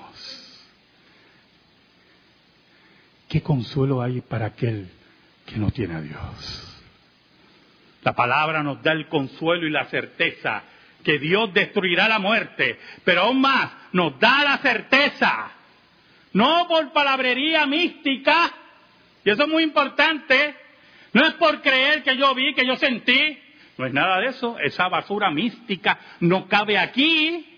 ¿Qué 3.29 3.43
consuelo 3.43 4.03
hay 4.03 4.21
para 4.21 4.47
aquel 4.47 4.91
que 5.47 5.57
no 5.57 5.71
tiene 5.71 5.95
a 5.95 6.01
Dios? 6.01 6.83
La 8.03 8.15
palabra 8.15 8.63
nos 8.63 8.83
da 8.83 8.93
el 8.93 9.09
consuelo 9.09 9.67
y 9.67 9.71
la 9.71 9.87
certeza 9.87 10.65
que 11.03 11.19
Dios 11.19 11.53
destruirá 11.55 12.09
la 12.09 12.19
muerte, 12.19 12.79
pero 13.05 13.23
aún 13.23 13.41
más 13.41 13.71
nos 13.93 14.19
da 14.19 14.43
la 14.45 14.59
certeza 14.59 15.53
no 16.33 16.67
por 16.69 16.93
palabrería 16.93 17.67
mística, 17.67 18.53
y 19.25 19.31
eso 19.31 19.43
es 19.43 19.49
muy 19.49 19.63
importante, 19.63 20.55
no 21.13 21.27
es 21.27 21.35
por 21.35 21.61
creer 21.63 22.03
que 22.03 22.17
yo 22.17 22.35
vi, 22.35 22.55
que 22.55 22.67
yo 22.67 22.77
sentí, 22.77 23.39
no 23.79 23.87
es 23.87 23.93
nada 23.93 24.21
de 24.21 24.29
eso, 24.29 24.59
esa 24.59 24.89
basura 24.89 25.31
mística 25.31 25.99
no 26.21 26.49
cabe 26.49 26.79
aquí, 26.79 27.49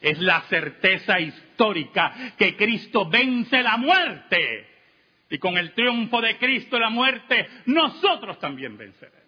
es 0.00 0.18
la 0.18 0.40
certeza 0.42 1.20
histórica 1.20 2.34
que 2.36 2.56
Cristo 2.56 3.08
vence 3.08 3.62
la 3.62 3.76
muerte. 3.76 4.66
Y 5.28 5.38
con 5.38 5.56
el 5.56 5.72
triunfo 5.74 6.20
de 6.20 6.38
Cristo 6.38 6.78
la 6.78 6.90
muerte, 6.90 7.46
nosotros 7.66 8.38
también 8.38 8.76
venceremos. 8.76 9.20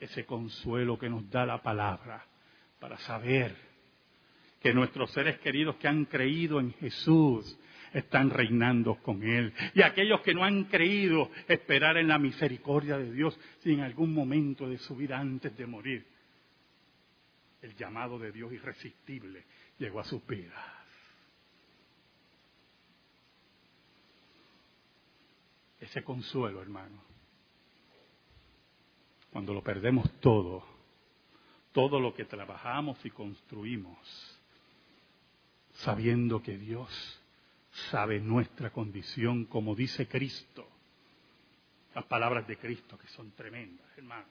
Ese 0.00 0.26
consuelo 0.26 0.98
que 0.98 1.08
nos 1.08 1.30
da 1.30 1.46
la 1.46 1.62
palabra 1.62 2.24
para 2.80 2.98
saber 2.98 3.54
que 4.62 4.72
nuestros 4.72 5.10
seres 5.12 5.38
queridos 5.40 5.76
que 5.76 5.88
han 5.88 6.04
creído 6.04 6.60
en 6.60 6.72
Jesús 6.74 7.58
están 7.92 8.30
reinando 8.30 8.96
con 9.02 9.22
Él. 9.22 9.52
Y 9.74 9.82
aquellos 9.82 10.20
que 10.22 10.34
no 10.34 10.44
han 10.44 10.64
creído 10.64 11.30
esperar 11.48 11.96
en 11.96 12.08
la 12.08 12.18
misericordia 12.18 12.96
de 12.96 13.12
Dios 13.12 13.38
si 13.60 13.72
en 13.72 13.80
algún 13.80 14.14
momento 14.14 14.68
de 14.68 14.78
su 14.78 14.96
vida 14.96 15.18
antes 15.18 15.56
de 15.56 15.66
morir 15.66 16.06
el 17.60 17.76
llamado 17.76 18.18
de 18.18 18.32
Dios 18.32 18.52
irresistible 18.52 19.44
llegó 19.78 20.00
a 20.00 20.04
sus 20.04 20.26
vidas. 20.26 20.58
Ese 25.80 26.04
consuelo, 26.04 26.62
hermano, 26.62 27.02
cuando 29.30 29.52
lo 29.52 29.62
perdemos 29.62 30.08
todo, 30.20 30.64
todo 31.72 31.98
lo 31.98 32.14
que 32.14 32.24
trabajamos 32.24 33.04
y 33.04 33.10
construimos, 33.10 34.41
sabiendo 35.74 36.42
que 36.42 36.56
Dios 36.56 37.20
sabe 37.90 38.20
nuestra 38.20 38.70
condición, 38.70 39.46
como 39.46 39.74
dice 39.74 40.06
Cristo. 40.06 40.68
Las 41.94 42.04
palabras 42.04 42.46
de 42.46 42.56
Cristo 42.56 42.98
que 42.98 43.08
son 43.08 43.30
tremendas, 43.32 43.86
hermano. 43.96 44.26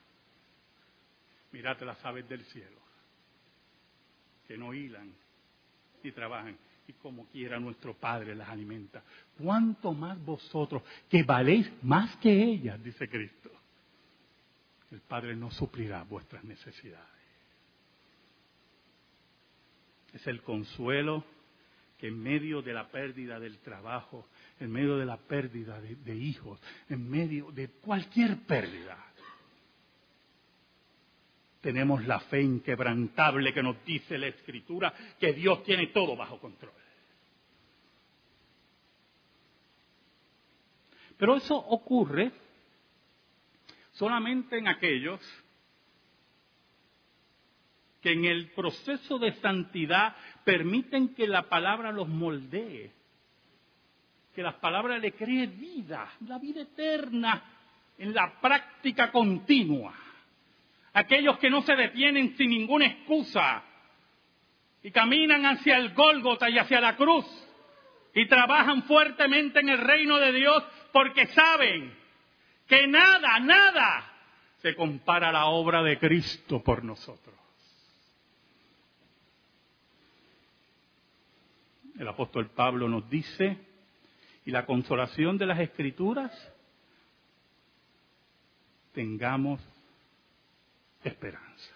Mirate 1.52 1.86
las 1.86 2.04
aves 2.06 2.28
del 2.30 2.44
cielo, 2.46 2.80
que 4.48 4.58
no 4.58 4.74
hilan 4.74 5.14
ni 6.04 6.12
trabajan, 6.12 6.58
y 6.88 6.94
como 6.94 7.26
quiera 7.28 7.60
nuestro 7.60 7.94
Padre 7.94 8.36
las 8.36 8.50
alimenta. 8.50 9.04
¿Cuánto 9.38 9.94
más 9.94 10.24
vosotros, 10.24 10.82
que 11.10 11.24
valéis 11.24 11.72
más 11.84 12.16
que 12.18 12.32
ellas, 12.32 12.82
dice 12.84 13.08
Cristo? 13.08 13.52
el 14.92 15.02
Padre 15.02 15.36
no 15.36 15.50
suplirá 15.52 16.04
vuestras 16.04 16.44
necesidades. 16.44 17.21
Es 20.14 20.26
el 20.28 20.42
consuelo 20.42 21.24
que 21.98 22.08
en 22.08 22.22
medio 22.22 22.62
de 22.62 22.74
la 22.74 22.90
pérdida 22.90 23.40
del 23.40 23.60
trabajo, 23.60 24.28
en 24.60 24.72
medio 24.72 24.98
de 24.98 25.06
la 25.06 25.18
pérdida 25.18 25.80
de, 25.80 26.16
hijos, 26.16 26.60
en 26.90 27.10
medio 27.10 27.52
de 27.52 27.70
cualquier 27.70 28.40
pérdida, 28.48 28.98
tenemos 31.62 32.04
la 32.08 32.20
fe 32.22 32.42
inquebrantable 32.42 33.54
que 33.54 33.62
nos 33.62 33.86
dice 33.86 34.18
la 34.18 34.28
Escritura 34.28 34.92
que 35.20 35.32
Dios 35.34 35.64
tiene 35.64 35.88
todo 35.88 36.16
bajo 36.16 36.40
control. 36.40 36.74
Pero 41.18 41.36
eso 41.36 41.56
ocurre 41.56 42.32
solamente 43.92 44.58
en 44.58 44.68
aquellos 44.68 45.22
que 48.02 48.14
en 48.14 48.26
el 48.26 48.50
proceso 48.52 49.20
de 49.20 49.34
santidad 49.34 50.16
permiten 50.44 51.14
que 51.14 51.28
la 51.28 51.44
palabra 51.44 51.92
los 51.92 52.08
moldee, 52.08 52.92
que 54.34 54.42
la 54.42 54.60
palabra 54.60 54.98
le 54.98 55.12
cree 55.12 55.48
vida, 55.48 56.10
la 56.28 56.40
vida 56.40 56.62
eterna 56.62 57.44
en 57.98 58.14
la 58.14 58.40
práctica 58.42 59.12
continua. 59.12 59.94
Aquellos 60.94 61.38
que 61.38 61.50
no 61.50 61.62
se 61.62 61.76
detienen 61.76 62.36
sin 62.38 62.50
ninguna 62.50 62.88
excusa 62.88 63.64
y 64.82 64.92
caminan 64.92 65.46
hacia 65.46 65.78
el 65.78 65.94
Gólgota 65.94 66.50
y 66.50 66.58
hacia 66.58 66.82
la 66.82 66.96
cruz 66.96 67.26
y 68.14 68.26
trabajan 68.28 68.84
fuertemente 68.84 69.60
en 69.60 69.70
el 69.70 69.78
reino 69.78 70.18
de 70.18 70.34
Dios 70.34 70.64
porque 70.92 71.28
saben 71.28 71.94
que 72.68 72.88
nada, 72.88 73.40
nada 73.40 74.12
se 74.58 74.76
compara 74.76 75.30
a 75.30 75.34
la 75.34 75.46
obra 75.46 75.84
de 75.84 75.98
Cristo 75.98 76.62
por 76.64 76.84
nosotros. 76.84 77.31
El 82.02 82.08
apóstol 82.08 82.50
Pablo 82.50 82.90
nos 82.90 83.08
dice, 83.12 83.60
y 84.44 84.50
la 84.50 84.66
consolación 84.66 85.38
de 85.38 85.46
las 85.46 85.60
escrituras, 85.60 86.32
tengamos 88.92 89.62
esperanza. 91.04 91.76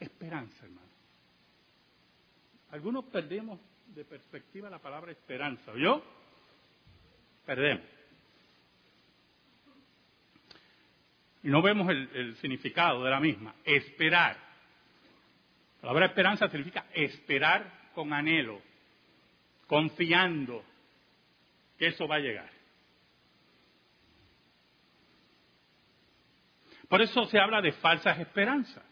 Esperanza, 0.00 0.64
hermano. 0.64 0.88
Algunos 2.72 3.04
perdemos 3.04 3.60
de 3.94 4.04
perspectiva 4.04 4.68
la 4.68 4.80
palabra 4.80 5.12
esperanza, 5.12 5.72
¿yo? 5.76 6.02
Perdemos. 7.46 7.86
Y 11.44 11.48
no 11.48 11.62
vemos 11.62 11.88
el, 11.88 12.10
el, 12.12 12.36
significado 12.38 13.04
de 13.04 13.10
la 13.10 13.20
misma. 13.20 13.54
Esperar. 13.64 14.47
La 15.82 15.88
palabra 15.88 16.06
esperanza 16.06 16.48
significa 16.48 16.86
esperar 16.92 17.90
con 17.94 18.12
anhelo, 18.12 18.60
confiando 19.66 20.64
que 21.78 21.88
eso 21.88 22.06
va 22.08 22.16
a 22.16 22.20
llegar. 22.20 22.50
Por 26.88 27.02
eso 27.02 27.26
se 27.26 27.38
habla 27.38 27.60
de 27.60 27.72
falsas 27.72 28.18
esperanzas. 28.18 28.88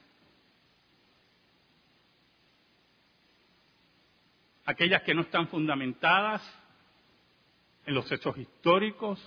aquellas 4.66 5.02
que 5.02 5.14
no 5.14 5.22
están 5.22 5.48
fundamentadas 5.48 6.42
en 7.86 7.94
los 7.94 8.10
hechos 8.10 8.36
históricos, 8.36 9.24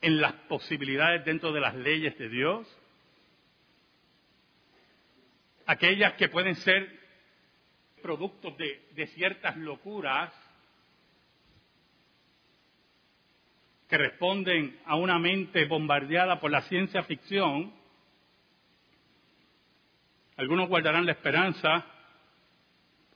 en 0.00 0.20
las 0.20 0.32
posibilidades 0.48 1.24
dentro 1.24 1.52
de 1.52 1.60
las 1.60 1.74
leyes 1.76 2.18
de 2.18 2.28
Dios, 2.28 2.66
aquellas 5.66 6.14
que 6.14 6.28
pueden 6.28 6.56
ser 6.56 7.00
productos 8.02 8.56
de, 8.56 9.06
ciertas 9.14 9.56
locuras 9.56 10.32
que 13.88 13.98
responden 13.98 14.80
a 14.86 14.96
una 14.96 15.18
mente 15.18 15.64
bombardeada 15.66 16.40
por 16.40 16.50
la 16.50 16.62
ciencia 16.62 17.02
ficción, 17.02 17.72
algunos 20.36 20.68
guardarán 20.68 21.06
la 21.06 21.12
esperanza 21.12 21.86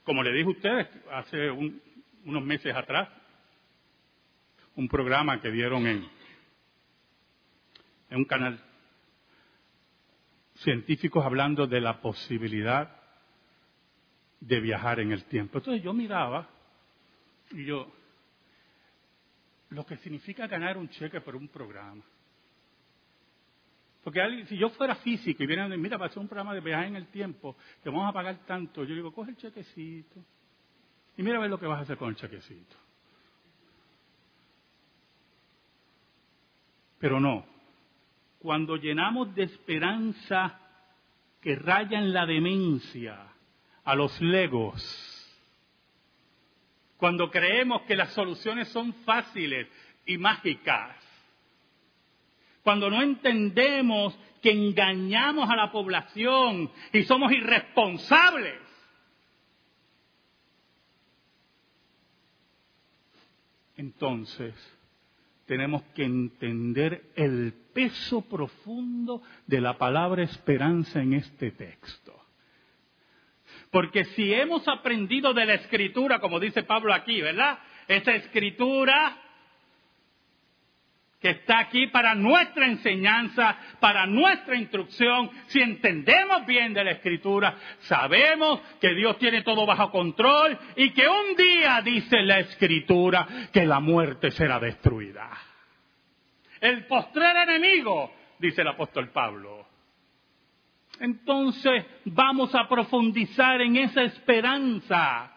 como 0.07 0.23
le 0.23 0.31
dije 0.31 0.45
a 0.45 0.51
ustedes 0.51 0.87
hace 1.11 1.51
unos 1.51 2.41
meses 2.41 2.73
atrás, 2.73 3.09
un 4.77 4.87
programa 4.87 5.41
que 5.41 5.51
dieron 5.51 5.85
en, 5.85 6.07
en 8.09 8.17
un 8.17 8.23
canal, 8.23 8.57
científicos 10.63 11.25
hablando 11.25 11.67
de 11.67 11.81
la 11.81 12.01
posibilidad 12.01 12.95
de 14.39 14.59
viajar 14.59 14.99
en 14.99 15.11
el 15.11 15.25
tiempo. 15.25 15.57
Entonces 15.57 15.83
yo 15.83 15.93
miraba 15.93 16.47
y 17.51 17.65
yo, 17.65 17.91
lo 19.69 19.85
que 19.85 19.97
significa 19.97 20.47
ganar 20.47 20.77
un 20.77 20.89
cheque 20.89 21.21
por 21.21 21.35
un 21.35 21.47
programa. 21.47 22.03
Porque 24.03 24.45
si 24.47 24.57
yo 24.57 24.69
fuera 24.69 24.95
físico 24.95 25.43
y 25.43 25.47
vienen 25.47 25.81
mira, 25.81 25.97
para 25.97 26.09
hacer 26.09 26.19
un 26.19 26.29
programa 26.29 26.53
de 26.53 26.61
viaje 26.61 26.87
en 26.87 26.95
el 26.95 27.07
tiempo, 27.07 27.57
te 27.83 27.89
vamos 27.89 28.09
a 28.09 28.13
pagar 28.13 28.45
tanto. 28.45 28.85
Yo 28.85 28.95
digo, 28.95 29.11
coge 29.13 29.31
el 29.31 29.37
chequecito. 29.37 30.23
Y 31.17 31.23
mira 31.23 31.37
a 31.37 31.41
ver 31.41 31.49
lo 31.49 31.59
que 31.59 31.67
vas 31.67 31.79
a 31.79 31.81
hacer 31.81 31.97
con 31.97 32.09
el 32.09 32.15
chequecito. 32.15 32.75
Pero 36.99 37.19
no. 37.19 37.56
Cuando 38.39 38.75
llenamos 38.77 39.33
de 39.35 39.43
esperanza 39.43 40.59
que 41.41 41.55
rayan 41.55 42.13
la 42.13 42.25
demencia 42.25 43.17
a 43.83 43.95
los 43.95 44.19
legos, 44.21 44.83
cuando 46.97 47.29
creemos 47.29 47.83
que 47.83 47.95
las 47.95 48.11
soluciones 48.13 48.67
son 48.69 48.93
fáciles 49.05 49.67
y 50.05 50.17
mágicas, 50.17 50.95
cuando 52.63 52.89
no 52.89 53.01
entendemos 53.01 54.17
que 54.41 54.51
engañamos 54.51 55.49
a 55.49 55.55
la 55.55 55.71
población 55.71 56.71
y 56.91 57.03
somos 57.03 57.31
irresponsables. 57.31 58.59
Entonces, 63.77 64.53
tenemos 65.47 65.81
que 65.95 66.03
entender 66.03 67.11
el 67.15 67.53
peso 67.73 68.21
profundo 68.21 69.23
de 69.47 69.61
la 69.61 69.77
palabra 69.77 70.23
esperanza 70.23 71.01
en 71.01 71.13
este 71.13 71.51
texto. 71.51 72.13
Porque 73.71 74.05
si 74.05 74.33
hemos 74.33 74.67
aprendido 74.67 75.33
de 75.33 75.45
la 75.45 75.55
escritura, 75.55 76.19
como 76.19 76.39
dice 76.39 76.63
Pablo 76.63 76.93
aquí, 76.93 77.21
¿verdad? 77.21 77.59
Esa 77.87 78.13
escritura 78.15 79.17
que 81.19 81.31
está 81.31 81.59
aquí 81.59 81.87
para 81.87 82.13
nuestra 82.13 82.67
enseñanza, 82.67 83.57
para 83.79 84.05
nuestra 84.05 84.55
instrucción. 84.55 85.31
Si 85.47 85.59
entendemos 85.59 86.45
bien 86.45 86.73
de 86.73 86.83
la 86.83 86.91
Escritura, 86.91 87.55
sabemos 87.79 88.61
que 88.79 88.93
Dios 88.93 89.17
tiene 89.17 89.41
todo 89.41 89.65
bajo 89.65 89.89
control 89.89 90.57
y 90.75 90.91
que 90.91 91.07
un 91.07 91.35
día 91.35 91.81
dice 91.81 92.21
la 92.21 92.39
Escritura 92.39 93.27
que 93.51 93.65
la 93.65 93.79
muerte 93.79 94.29
será 94.31 94.59
destruida. 94.59 95.29
El 96.61 96.85
postrer 96.85 97.35
enemigo, 97.37 98.11
dice 98.37 98.61
el 98.61 98.67
apóstol 98.67 99.09
Pablo. 99.09 99.65
Entonces 100.99 101.85
vamos 102.05 102.53
a 102.53 102.67
profundizar 102.67 103.61
en 103.61 103.75
esa 103.77 104.03
esperanza. 104.03 105.31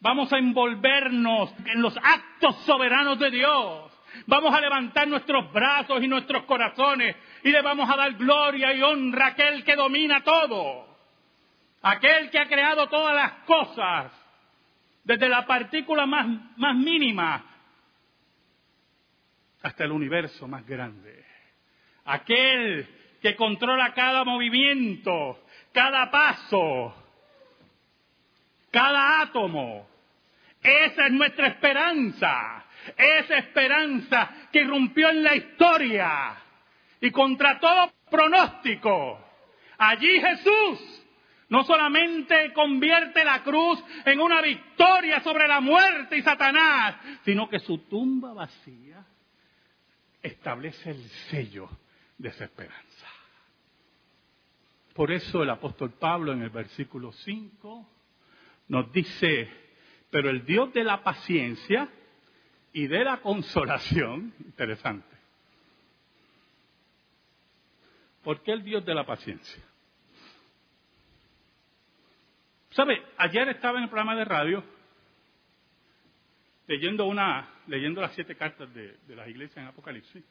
Vamos 0.00 0.32
a 0.32 0.38
envolvernos 0.38 1.54
en 1.66 1.80
los 1.80 1.96
actos 1.96 2.56
soberanos 2.64 3.18
de 3.18 3.30
Dios 3.30 3.95
Vamos 4.26 4.54
a 4.54 4.60
levantar 4.60 5.06
nuestros 5.08 5.52
brazos 5.52 6.02
y 6.02 6.08
nuestros 6.08 6.44
corazones 6.44 7.16
y 7.42 7.50
le 7.50 7.62
vamos 7.62 7.88
a 7.90 7.96
dar 7.96 8.12
gloria 8.14 8.72
y 8.74 8.82
honra 8.82 9.26
a 9.26 9.28
aquel 9.28 9.64
que 9.64 9.76
domina 9.76 10.22
todo. 10.22 10.86
Aquel 11.82 12.30
que 12.30 12.38
ha 12.38 12.48
creado 12.48 12.88
todas 12.88 13.14
las 13.14 13.32
cosas, 13.44 14.12
desde 15.04 15.28
la 15.28 15.46
partícula 15.46 16.06
más, 16.06 16.26
más 16.56 16.74
mínima 16.74 17.44
hasta 19.62 19.84
el 19.84 19.92
universo 19.92 20.46
más 20.46 20.66
grande. 20.66 21.24
Aquel 22.04 22.88
que 23.20 23.34
controla 23.34 23.92
cada 23.94 24.24
movimiento, 24.24 25.44
cada 25.72 26.10
paso, 26.10 26.94
cada 28.70 29.22
átomo. 29.22 29.88
Esa 30.62 31.06
es 31.06 31.12
nuestra 31.12 31.48
esperanza 31.48 32.65
esa 32.96 33.38
esperanza 33.38 34.48
que 34.52 34.60
irrumpió 34.60 35.10
en 35.10 35.22
la 35.22 35.34
historia 35.34 36.36
y 37.00 37.10
contra 37.10 37.58
todo 37.58 37.92
pronóstico. 38.10 39.24
Allí 39.78 40.20
Jesús 40.20 41.06
No 41.48 41.62
solamente 41.62 42.52
convierte 42.52 43.24
la 43.24 43.42
cruz 43.44 43.82
en 44.04 44.20
una 44.20 44.42
victoria 44.42 45.20
sobre 45.20 45.46
la 45.46 45.60
muerte 45.60 46.16
y 46.16 46.22
Satanás, 46.22 46.96
sino 47.24 47.48
que 47.48 47.60
su 47.60 47.78
tumba 47.86 48.32
vacía 48.32 49.06
establece 50.20 50.90
el 50.90 51.08
sello 51.30 51.68
de 52.18 52.30
esa 52.30 52.44
esperanza. 52.44 53.06
Por 54.92 55.12
eso 55.12 55.42
el 55.42 55.50
apóstol 55.50 55.92
Pablo 55.92 56.32
en 56.32 56.42
el 56.42 56.50
versículo 56.50 57.12
5 57.12 57.90
nos 58.68 58.90
dice, 58.90 59.48
pero 60.10 60.30
el 60.30 60.44
Dios 60.44 60.72
de 60.72 60.82
la 60.82 61.04
paciencia 61.04 61.88
y 62.76 62.88
de 62.88 63.04
la 63.04 63.22
consolación, 63.22 64.34
interesante. 64.38 65.16
¿Por 68.22 68.42
qué 68.42 68.52
el 68.52 68.62
Dios 68.62 68.84
de 68.84 68.94
la 68.94 69.06
paciencia? 69.06 69.62
¿Sabe? 72.68 73.02
Ayer 73.16 73.48
estaba 73.48 73.78
en 73.78 73.84
el 73.84 73.88
programa 73.88 74.14
de 74.14 74.26
radio 74.26 74.62
leyendo 76.66 77.06
una, 77.06 77.48
leyendo 77.66 78.02
las 78.02 78.12
siete 78.12 78.36
cartas 78.36 78.70
de, 78.74 78.98
de 79.06 79.16
las 79.16 79.26
iglesias 79.26 79.56
en 79.56 79.68
Apocalipsis. 79.68 80.22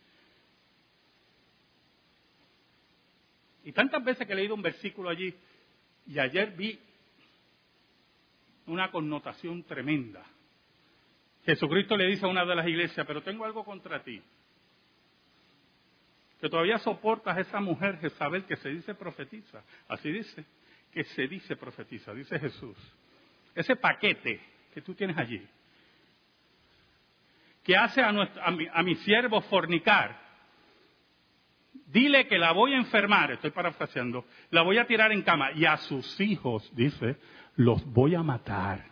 Y 3.63 3.71
tantas 3.71 4.03
veces 4.03 4.27
que 4.27 4.34
he 4.34 4.36
leído 4.36 4.53
un 4.53 4.62
versículo 4.62 5.10
allí, 5.10 5.34
y 6.05 6.19
ayer 6.19 6.51
vi 6.51 6.79
una 8.67 8.91
connotación 8.91 9.63
tremenda. 9.63 10.23
Jesucristo 11.45 11.95
le 11.95 12.08
dice 12.08 12.25
a 12.25 12.29
una 12.29 12.43
de 12.43 12.55
las 12.55 12.67
iglesias, 12.67 13.05
pero 13.05 13.21
tengo 13.21 13.45
algo 13.45 13.63
contra 13.63 14.01
ti. 14.03 14.21
Que 16.41 16.49
todavía 16.49 16.79
soportas 16.79 17.38
a 17.38 17.41
esa 17.41 17.60
mujer 17.60 17.99
Jezabel 17.99 18.45
que 18.45 18.55
se 18.58 18.69
dice 18.69 18.95
profetiza. 18.95 19.63
Así 19.88 20.12
dice 20.12 20.45
que 20.91 21.03
se 21.03 21.27
dice 21.27 21.55
profetiza, 21.55 22.13
dice 22.13 22.39
Jesús. 22.39 22.77
Ese 23.53 23.75
paquete 23.75 24.41
que 24.73 24.81
tú 24.81 24.93
tienes 24.95 25.17
allí, 25.17 25.45
que 27.63 27.75
hace 27.75 28.01
a, 28.01 28.12
mi, 28.12 28.67
a 28.71 28.84
mi 28.84 28.95
siervo 28.95 29.41
fornicar, 29.41 30.19
dile 31.88 32.27
que 32.27 32.38
la 32.38 32.51
voy 32.51 32.73
a 32.73 32.77
enfermar, 32.77 33.31
estoy 33.31 33.51
parafraseando, 33.51 34.25
la 34.49 34.62
voy 34.63 34.77
a 34.77 34.86
tirar 34.86 35.12
en 35.12 35.21
cama 35.21 35.51
y 35.53 35.65
a 35.65 35.77
sus 35.77 36.19
hijos, 36.19 36.69
dice, 36.75 37.17
los 37.55 37.86
voy 37.86 38.15
a 38.15 38.23
matar. 38.23 38.86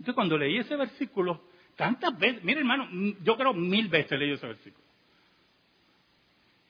Entonces 0.00 0.14
cuando 0.14 0.38
leí 0.38 0.56
ese 0.56 0.76
versículo, 0.76 1.42
tantas 1.76 2.18
veces, 2.18 2.42
mire 2.42 2.60
hermano, 2.60 2.88
yo 3.22 3.36
creo 3.36 3.52
mil 3.52 3.86
veces 3.88 4.18
leí 4.18 4.32
ese 4.32 4.46
versículo. 4.46 4.82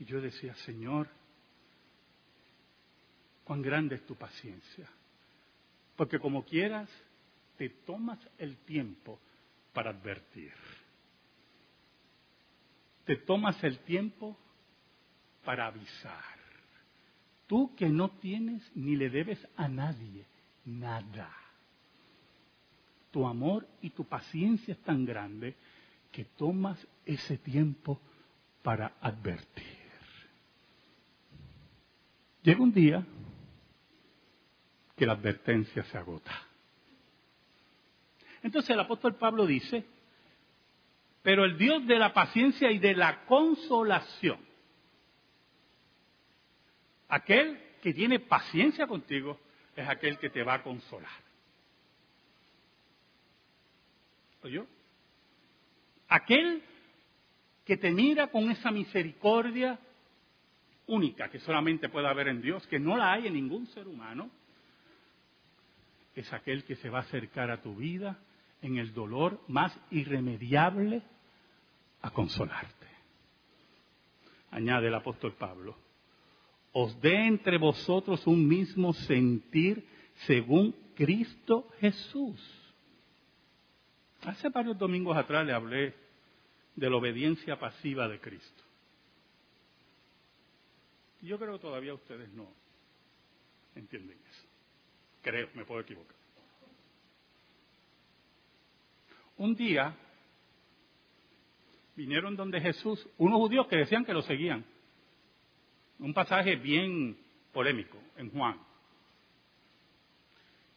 Y 0.00 0.04
yo 0.04 0.20
decía, 0.20 0.52
Señor, 0.56 1.06
cuán 3.44 3.62
grande 3.62 3.94
es 3.94 4.04
tu 4.04 4.16
paciencia. 4.16 4.88
Porque 5.94 6.18
como 6.18 6.44
quieras, 6.44 6.90
te 7.56 7.68
tomas 7.68 8.18
el 8.36 8.56
tiempo 8.56 9.20
para 9.72 9.90
advertir. 9.90 10.52
Te 13.04 13.14
tomas 13.14 13.62
el 13.62 13.78
tiempo 13.78 14.36
para 15.44 15.68
avisar. 15.68 16.40
Tú 17.46 17.76
que 17.76 17.88
no 17.90 18.10
tienes 18.10 18.68
ni 18.74 18.96
le 18.96 19.08
debes 19.08 19.38
a 19.56 19.68
nadie 19.68 20.26
nada. 20.64 21.39
Tu 23.10 23.26
amor 23.26 23.66
y 23.82 23.90
tu 23.90 24.04
paciencia 24.04 24.72
es 24.72 24.80
tan 24.82 25.04
grande 25.04 25.56
que 26.12 26.24
tomas 26.24 26.86
ese 27.04 27.38
tiempo 27.38 28.00
para 28.62 28.94
advertir. 29.00 29.80
Llega 32.42 32.62
un 32.62 32.72
día 32.72 33.04
que 34.96 35.06
la 35.06 35.12
advertencia 35.12 35.82
se 35.84 35.98
agota. 35.98 36.32
Entonces 38.42 38.70
el 38.70 38.80
apóstol 38.80 39.16
Pablo 39.16 39.46
dice, 39.46 39.84
pero 41.22 41.44
el 41.44 41.58
Dios 41.58 41.86
de 41.86 41.98
la 41.98 42.12
paciencia 42.12 42.70
y 42.70 42.78
de 42.78 42.94
la 42.94 43.24
consolación, 43.26 44.38
aquel 47.08 47.60
que 47.82 47.92
tiene 47.92 48.20
paciencia 48.20 48.86
contigo, 48.86 49.38
es 49.76 49.88
aquel 49.88 50.18
que 50.18 50.30
te 50.30 50.42
va 50.42 50.54
a 50.54 50.62
consolar. 50.62 51.29
¿Oyó? 54.42 54.66
Aquel 56.08 56.62
que 57.64 57.76
te 57.76 57.90
mira 57.90 58.28
con 58.28 58.50
esa 58.50 58.70
misericordia 58.70 59.78
única 60.86 61.28
que 61.30 61.38
solamente 61.40 61.88
puede 61.88 62.08
haber 62.08 62.28
en 62.28 62.42
Dios, 62.42 62.66
que 62.66 62.80
no 62.80 62.96
la 62.96 63.12
hay 63.12 63.26
en 63.26 63.34
ningún 63.34 63.66
ser 63.68 63.86
humano, 63.86 64.30
es 66.14 66.32
aquel 66.32 66.64
que 66.64 66.76
se 66.76 66.90
va 66.90 66.98
a 66.98 67.02
acercar 67.02 67.50
a 67.50 67.62
tu 67.62 67.76
vida 67.76 68.18
en 68.62 68.78
el 68.78 68.92
dolor 68.92 69.40
más 69.46 69.78
irremediable 69.90 71.02
a 72.02 72.10
consolarte. 72.10 72.86
Añade 74.50 74.88
el 74.88 74.94
apóstol 74.94 75.34
Pablo, 75.34 75.76
os 76.72 77.00
dé 77.00 77.26
entre 77.26 77.58
vosotros 77.58 78.26
un 78.26 78.48
mismo 78.48 78.92
sentir 78.92 79.86
según 80.26 80.74
Cristo 80.96 81.68
Jesús. 81.80 82.59
Hace 84.24 84.48
varios 84.50 84.76
domingos 84.78 85.16
atrás 85.16 85.46
le 85.46 85.52
hablé 85.52 85.94
de 86.76 86.90
la 86.90 86.96
obediencia 86.96 87.58
pasiva 87.58 88.06
de 88.08 88.20
Cristo. 88.20 88.62
Yo 91.22 91.38
creo 91.38 91.54
que 91.54 91.58
todavía 91.60 91.94
ustedes 91.94 92.30
no 92.32 92.48
entienden 93.74 94.18
eso. 94.30 94.48
Creo, 95.22 95.48
me 95.54 95.64
puedo 95.64 95.80
equivocar. 95.80 96.16
Un 99.36 99.54
día 99.54 99.94
vinieron 101.96 102.36
donde 102.36 102.60
Jesús 102.60 103.06
unos 103.18 103.38
judíos 103.38 103.66
que 103.66 103.76
decían 103.76 104.04
que 104.04 104.12
lo 104.12 104.22
seguían. 104.22 104.64
Un 105.98 106.14
pasaje 106.14 106.56
bien 106.56 107.16
polémico 107.52 107.98
en 108.16 108.30
Juan. 108.30 108.58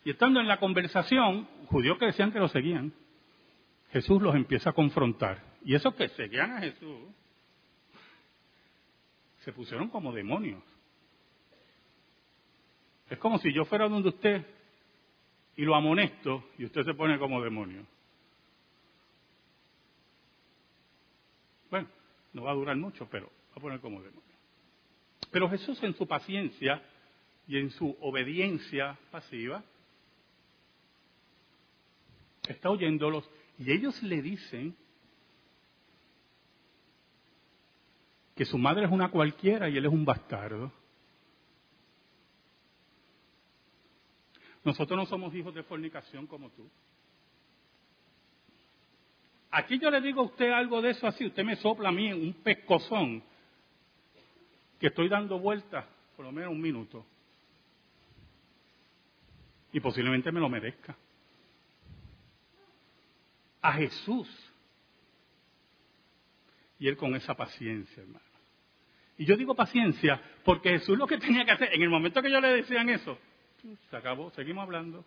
Y 0.06 0.12
estando 0.12 0.42
en 0.42 0.48
la 0.48 0.60
conversación, 0.60 1.46
judíos 1.68 1.98
que 1.98 2.08
decían 2.08 2.32
que 2.32 2.40
lo 2.40 2.50
seguían, 2.50 2.94
Jesús 3.94 4.20
los 4.24 4.34
empieza 4.34 4.72
a 4.72 4.74
confrontar. 4.74 5.40
Y 5.64 5.76
esos 5.76 5.94
que 5.94 6.10
seguían 6.10 6.52
a 6.58 6.62
Jesús 6.62 7.00
se 9.42 9.54
pusieron 9.54 9.88
como 9.90 10.12
demonios. 10.12 10.64
Es 13.08 13.20
como 13.20 13.38
si 13.38 13.54
yo 13.54 13.66
fuera 13.66 13.88
donde 13.88 14.10
usted 14.10 14.46
y 15.56 15.62
lo 15.62 15.76
amonesto 15.76 16.44
y 16.58 16.66
usted 16.66 16.84
se 16.84 16.96
pone 16.96 17.20
como 17.20 17.40
demonio. 17.40 17.86
Bueno, 21.70 21.88
no 22.34 22.44
va 22.44 22.52
a 22.52 22.56
durar 22.56 22.76
mucho, 22.76 23.08
pero 23.12 23.28
va 23.28 23.58
a 23.58 23.60
poner 23.60 23.80
como 23.80 24.02
demonio. 24.02 24.24
Pero 25.30 25.50
Jesús 25.52 25.82
en 25.84 25.94
su 25.94 26.08
paciencia 26.08 26.82
y 27.48 27.60
en 27.60 27.70
su 27.70 27.96
obediencia 28.02 28.98
pasiva 29.12 29.64
está 32.48 32.72
oyéndolos 32.72 33.30
y 33.60 33.72
ellos 33.72 34.02
le 34.04 34.22
dicen 34.22 34.76
que 38.36 38.46
su 38.46 38.58
madre 38.58 38.86
es 38.86 38.92
una 38.92 39.10
cualquiera 39.10 39.70
y 39.70 39.78
él 39.78 39.86
es 39.86 39.92
un 39.92 40.06
bastardo. 40.06 40.72
Nosotros 44.64 44.98
no 44.98 45.06
somos 45.06 45.36
hijos 45.36 45.54
de 45.54 45.64
fornicación 45.64 46.26
como 46.26 46.50
tú. 46.50 46.68
Aquí 49.52 49.78
yo 49.78 49.92
le 49.92 50.02
digo 50.02 50.22
a 50.22 50.26
usted 50.26 50.50
algo 50.52 50.82
de 50.82 50.92
eso 50.92 51.06
así, 51.06 51.26
usted 51.26 51.44
me 51.44 51.56
sopla 51.58 51.90
a 51.90 51.92
mí 51.92 52.12
un 52.12 52.34
pescozón 52.34 53.22
que 54.80 54.88
estoy 54.88 55.10
dando 55.10 55.38
vueltas 55.38 55.86
por 56.16 56.26
lo 56.26 56.32
menos 56.32 56.52
un 56.52 56.62
minuto. 56.62 57.06
Y 59.72 59.80
posiblemente 59.80 60.32
me 60.32 60.40
lo 60.40 60.50
merezca. 60.50 60.96
A 63.64 63.74
Jesús. 63.74 64.30
Y 66.78 66.88
él 66.88 66.98
con 66.98 67.16
esa 67.16 67.34
paciencia, 67.34 68.04
hermano. 68.04 68.26
Y 69.18 69.26
yo 69.26 69.38
digo 69.38 69.56
paciencia 69.56 70.22
porque 70.44 70.72
Jesús 70.72 70.98
lo 70.98 71.08
que 71.08 71.18
tenía 71.18 71.46
que 71.46 71.52
hacer, 71.52 71.74
en 71.74 71.82
el 71.82 71.90
momento 71.90 72.22
que 72.22 72.30
yo 72.30 72.40
le 72.42 72.50
decían 72.50 72.90
eso, 72.90 73.18
se 73.90 73.96
acabó, 73.96 74.30
seguimos 74.32 74.64
hablando. 74.64 75.06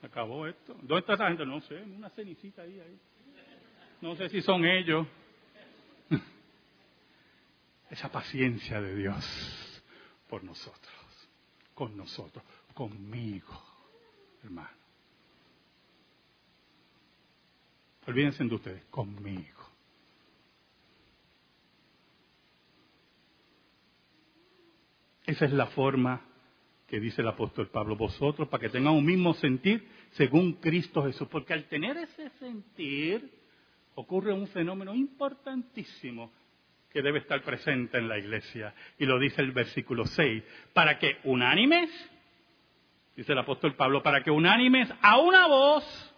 Se 0.00 0.06
acabó 0.06 0.46
esto. 0.46 0.74
¿Dónde 0.82 0.98
está 0.98 1.14
esa 1.14 1.28
gente? 1.28 1.46
No 1.46 1.60
sé, 1.62 1.82
una 1.82 2.10
cenicita 2.10 2.62
ahí, 2.62 2.78
ahí. 2.78 3.00
No 4.02 4.14
sé 4.16 4.28
si 4.28 4.42
son 4.42 4.64
ellos. 4.64 5.06
Esa 7.90 8.12
paciencia 8.12 8.80
de 8.80 8.94
Dios 8.94 9.82
por 10.28 10.44
nosotros, 10.44 11.28
con 11.72 11.96
nosotros, 11.96 12.44
conmigo, 12.74 13.58
hermano. 14.44 14.85
Olvídense 18.06 18.44
de 18.44 18.54
ustedes, 18.54 18.84
conmigo. 18.86 19.66
Esa 25.24 25.44
es 25.44 25.52
la 25.52 25.66
forma 25.66 26.22
que 26.86 27.00
dice 27.00 27.20
el 27.20 27.28
apóstol 27.28 27.68
Pablo, 27.68 27.96
vosotros 27.96 28.48
para 28.48 28.60
que 28.60 28.68
tengan 28.68 28.94
un 28.94 29.04
mismo 29.04 29.34
sentir 29.34 29.84
según 30.12 30.54
Cristo 30.54 31.04
Jesús. 31.04 31.26
Porque 31.28 31.52
al 31.52 31.64
tener 31.64 31.96
ese 31.96 32.30
sentir 32.38 33.28
ocurre 33.96 34.32
un 34.32 34.46
fenómeno 34.48 34.94
importantísimo 34.94 36.30
que 36.90 37.02
debe 37.02 37.18
estar 37.18 37.42
presente 37.42 37.98
en 37.98 38.08
la 38.08 38.18
iglesia. 38.18 38.72
Y 38.98 39.04
lo 39.04 39.18
dice 39.18 39.42
el 39.42 39.50
versículo 39.50 40.06
6, 40.06 40.44
para 40.72 40.98
que 40.98 41.18
unánimes, 41.24 41.90
dice 43.16 43.32
el 43.32 43.38
apóstol 43.38 43.74
Pablo, 43.74 44.00
para 44.02 44.22
que 44.22 44.30
unánimes 44.30 44.88
a 45.02 45.18
una 45.18 45.48
voz 45.48 46.14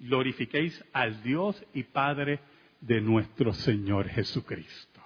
glorifiquéis 0.00 0.84
al 0.92 1.22
Dios 1.22 1.62
y 1.72 1.84
Padre 1.84 2.40
de 2.80 3.00
nuestro 3.00 3.52
Señor 3.52 4.08
Jesucristo. 4.08 5.00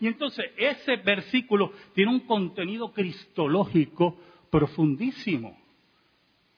Y 0.00 0.08
entonces 0.08 0.50
ese 0.56 0.96
versículo 0.96 1.72
tiene 1.94 2.10
un 2.10 2.26
contenido 2.26 2.92
cristológico 2.92 4.18
profundísimo. 4.50 5.56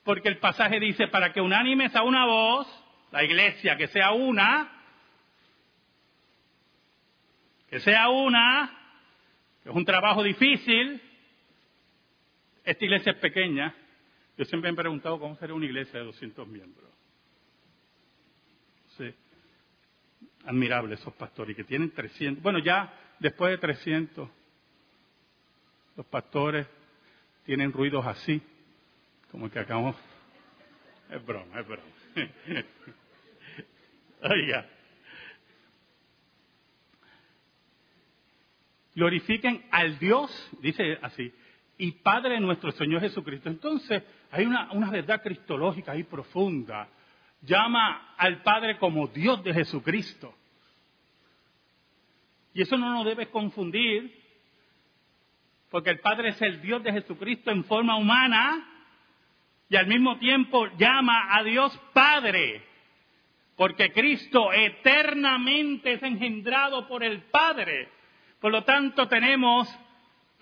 Porque 0.02 0.28
el 0.28 0.38
pasaje 0.38 0.80
dice, 0.80 1.08
para 1.08 1.32
que 1.32 1.42
unánimes 1.42 1.94
a 1.94 2.02
una 2.02 2.24
voz, 2.24 2.66
la 3.10 3.22
iglesia, 3.22 3.76
que 3.76 3.88
sea 3.88 4.12
una, 4.12 4.70
que 7.68 7.80
sea 7.80 8.08
una, 8.08 8.78
que 9.62 9.68
es 9.68 9.74
un 9.74 9.84
trabajo 9.84 10.22
difícil. 10.22 11.02
Esta 12.64 12.84
iglesia 12.84 13.12
es 13.12 13.18
pequeña. 13.18 13.74
Yo 14.36 14.44
siempre 14.44 14.70
me 14.70 14.74
he 14.74 14.82
preguntado 14.82 15.18
cómo 15.18 15.36
sería 15.36 15.54
una 15.54 15.66
iglesia 15.66 16.00
de 16.00 16.06
200 16.06 16.46
miembros. 16.48 16.90
Sí. 18.96 19.14
Admirable 20.44 20.94
esos 20.94 21.14
pastores 21.14 21.56
que 21.56 21.64
tienen 21.64 21.90
300. 21.92 22.42
Bueno, 22.42 22.58
ya 22.58 22.92
después 23.20 23.50
de 23.52 23.58
300, 23.58 24.28
los 25.96 26.06
pastores 26.06 26.66
tienen 27.44 27.72
ruidos 27.72 28.04
así, 28.06 28.42
como 29.30 29.50
que 29.50 29.58
acabamos. 29.58 29.96
Es 31.10 31.24
broma, 31.24 31.60
es 31.60 31.66
broma. 31.66 31.82
Oiga. 34.22 34.68
Glorifiquen 38.94 39.64
al 39.70 39.98
Dios, 39.98 40.30
dice 40.60 40.98
así, 41.02 41.32
y 41.78 41.92
Padre 41.92 42.40
nuestro 42.40 42.72
Señor 42.72 43.00
Jesucristo. 43.00 43.48
Entonces, 43.48 44.02
hay 44.30 44.46
una, 44.46 44.70
una 44.72 44.90
verdad 44.90 45.22
cristológica 45.22 45.92
ahí 45.92 46.04
profunda. 46.04 46.88
Llama 47.42 48.14
al 48.16 48.42
Padre 48.42 48.78
como 48.78 49.08
Dios 49.08 49.42
de 49.42 49.52
Jesucristo. 49.52 50.34
Y 52.54 52.62
eso 52.62 52.76
no 52.76 52.92
nos 52.94 53.04
debe 53.04 53.26
confundir, 53.26 54.22
porque 55.70 55.90
el 55.90 55.98
Padre 55.98 56.30
es 56.30 56.40
el 56.40 56.62
Dios 56.62 56.82
de 56.84 56.92
Jesucristo 56.92 57.50
en 57.50 57.64
forma 57.64 57.96
humana 57.96 58.64
y 59.68 59.76
al 59.76 59.88
mismo 59.88 60.18
tiempo 60.18 60.66
llama 60.78 61.34
a 61.34 61.42
Dios 61.42 61.76
Padre, 61.92 62.62
porque 63.56 63.92
Cristo 63.92 64.52
eternamente 64.52 65.94
es 65.94 66.02
engendrado 66.04 66.86
por 66.86 67.02
el 67.02 67.22
Padre. 67.22 67.88
Por 68.40 68.52
lo 68.52 68.62
tanto, 68.62 69.08
tenemos 69.08 69.68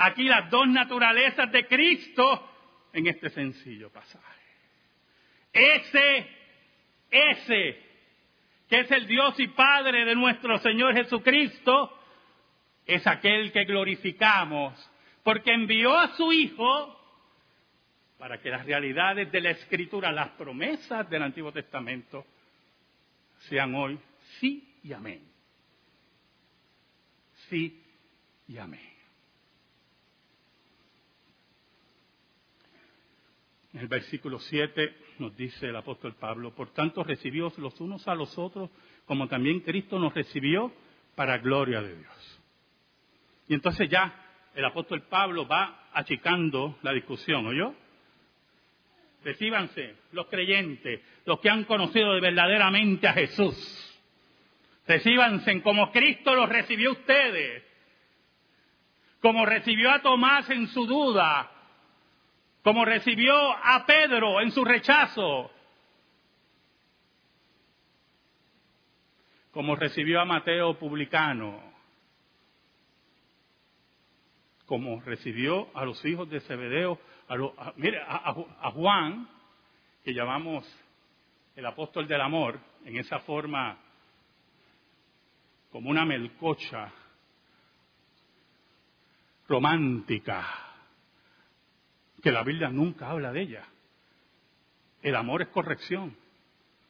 aquí 0.07 0.25
las 0.25 0.51
dos 0.51 0.69
naturalezas 0.69 1.51
de 1.53 1.67
Cristo 1.67 2.49
en 2.93 3.07
este 3.07 3.31
sencillo 3.31 3.91
pasaje. 3.91 4.43
Ese, 5.53 6.29
ese, 7.11 7.83
que 8.69 8.81
es 8.81 8.91
el 8.91 9.07
Dios 9.07 9.39
y 9.39 9.49
Padre 9.49 10.05
de 10.05 10.15
nuestro 10.15 10.59
Señor 10.59 10.95
Jesucristo, 10.95 11.99
es 12.87 13.07
aquel 13.07 13.53
que 13.53 13.65
glorificamos, 13.65 14.91
porque 15.23 15.53
envió 15.53 15.97
a 15.97 16.17
su 16.17 16.33
Hijo 16.33 16.99
para 18.19 18.41
que 18.41 18.51
las 18.51 18.65
realidades 18.65 19.31
de 19.31 19.41
la 19.41 19.51
Escritura, 19.51 20.13
las 20.13 20.31
promesas 20.31 21.09
del 21.11 21.23
Antiguo 21.23 21.53
Testamento, 21.53 22.25
sean 23.49 23.75
hoy 23.75 23.99
sí 24.39 24.79
y 24.83 24.93
amén. 24.93 25.23
Sí 27.49 27.83
y 28.49 28.59
amén. 28.59 28.92
En 33.73 33.81
el 33.81 33.89
versículo 33.89 34.39
7 34.39 34.95
nos 35.19 35.35
dice 35.37 35.69
el 35.69 35.77
apóstol 35.77 36.15
Pablo, 36.15 36.55
por 36.55 36.71
tanto 36.71 37.03
recibió 37.03 37.53
los 37.57 37.81
unos 37.81 38.07
a 38.07 38.15
los 38.15 38.37
otros 38.37 38.71
como 39.07 39.29
también 39.29 39.61
Cristo 39.61 39.99
nos 39.99 40.13
recibió 40.13 40.73
para 41.15 41.39
gloria 41.39 41.81
de 41.81 41.97
Dios. 41.97 42.41
Y 43.49 43.55
entonces 43.55 43.89
ya 43.89 44.15
el 44.55 44.65
apóstol 44.65 45.03
Pablo 45.03 45.47
va 45.47 45.89
achicando 45.93 46.79
la 46.83 46.93
discusión, 46.93 47.47
¿oyó? 47.47 47.75
Recíbanse 49.25 49.97
los 50.13 50.27
creyentes, 50.27 51.01
los 51.25 51.41
que 51.41 51.49
han 51.49 51.65
conocido 51.65 52.21
verdaderamente 52.21 53.07
a 53.09 53.13
Jesús. 53.15 53.89
Recíbanse 54.87 55.63
como 55.63 55.91
Cristo 55.93 56.35
los 56.35 56.49
recibió 56.49 56.93
ustedes, 56.93 57.63
como 59.21 59.47
recibió 59.47 59.91
a 59.91 60.03
Tomás 60.03 60.51
en 60.51 60.67
su 60.69 60.87
duda, 60.87 61.51
como 62.63 62.85
recibió 62.85 63.35
a 63.35 63.85
Pedro 63.85 64.41
en 64.41 64.53
su 64.53 64.65
rechazo, 64.65 65.51
como 69.51 69.77
recibió 69.77 70.21
a 70.21 70.25
Mateo 70.25 70.79
publicano, 70.79 71.61
como 74.65 75.01
recibió 75.03 75.69
a 75.77 75.85
los 75.85 76.03
hijos 76.05 76.31
de 76.31 76.41
Zebedeo, 76.41 76.99
a, 77.29 77.73
mire, 77.77 78.01
a, 78.01 78.71
Juan, 78.71 79.29
que 80.05 80.15
llamamos 80.15 80.67
el 81.57 81.67
apóstol 81.67 82.07
del 82.07 82.21
amor, 82.21 82.59
en 82.85 82.97
esa 82.97 83.19
forma 83.21 83.77
como 85.71 85.91
una 85.91 86.05
melcocha 86.05 86.91
romántica, 89.49 90.72
que 92.23 92.33
la 92.33 92.45
Biblia 92.45 92.71
nunca 92.71 93.11
habla 93.11 93.33
de 93.33 93.43
ella. 93.43 93.65
El 95.03 95.17
amor 95.17 95.43
es 95.43 95.49
corrección. 95.49 96.17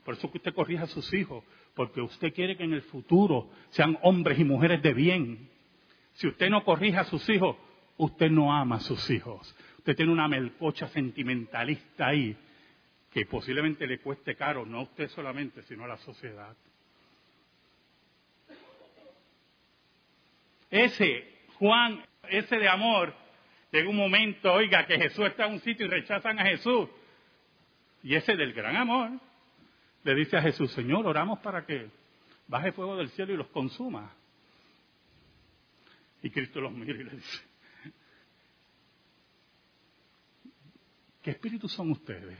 Por 0.05 0.14
eso 0.14 0.31
que 0.31 0.38
usted 0.38 0.55
corrija 0.55 0.85
a 0.85 0.88
sus 0.88 1.12
hijos, 1.14 1.45
porque 1.75 2.01
usted 2.01 2.35
quiere 2.35 2.57
que 2.57 2.64
en 2.64 2.75
el 2.75 2.83
futuro 2.83 3.51
sean 3.71 3.99
hombres 4.03 4.38
y 4.38 4.45
mujeres 4.45 4.83
de 4.83 4.92
bien. 4.92 5.49
Si 6.14 6.27
usted 6.27 6.51
no 6.51 6.64
corrige 6.64 6.99
a 6.99 7.05
sus 7.05 7.27
hijos, 7.31 7.57
usted 7.97 8.31
no 8.31 8.53
ama 8.53 8.77
a 8.77 8.81
sus 8.81 9.09
hijos. 9.11 9.55
Usted 9.79 9.97
tiene 9.97 10.12
una 10.12 10.29
melcocha 10.29 10.88
sentimentalista 10.88 12.09
ahí 12.09 12.37
que 13.11 13.27
posiblemente 13.27 13.87
le 13.87 14.01
cueste 14.01 14.35
caro, 14.35 14.66
no 14.66 14.79
a 14.79 14.83
usted 14.83 15.09
solamente, 15.09 15.62
sino 15.62 15.85
a 15.85 15.88
la 15.88 15.99
sociedad. 15.99 16.55
Ese 20.71 21.33
Juan, 21.59 22.03
ese 22.29 22.57
de 22.57 22.68
amor, 22.68 23.14
llega 23.72 23.88
un 23.88 23.96
momento, 23.96 24.52
oiga, 24.52 24.87
que 24.87 24.98
Jesús 24.98 25.26
está 25.26 25.46
en 25.46 25.54
un 25.54 25.61
sitio 25.61 25.87
y 25.87 25.88
rechazan 25.88 26.38
a 26.38 26.44
Jesús. 26.44 26.88
Y 28.02 28.14
ese 28.14 28.37
del 28.37 28.52
gran 28.52 28.76
amor 28.76 29.11
le 30.04 30.14
dice 30.14 30.37
a 30.37 30.42
Jesús, 30.42 30.70
Señor, 30.72 31.06
oramos 31.06 31.38
para 31.40 31.64
que 31.64 31.90
baje 32.48 32.72
fuego 32.72 32.96
del 32.96 33.08
cielo 33.11 33.32
y 33.32 33.37
los 33.37 33.48
consuma. 33.48 34.14
Y 36.22 36.30
Cristo 36.30 36.61
los 36.61 36.72
mira 36.72 37.00
y 37.00 37.04
le 37.04 37.11
dice, 37.16 37.42
¿Qué 41.22 41.30
espíritus 41.30 41.72
son 41.72 41.92
ustedes? 41.92 42.38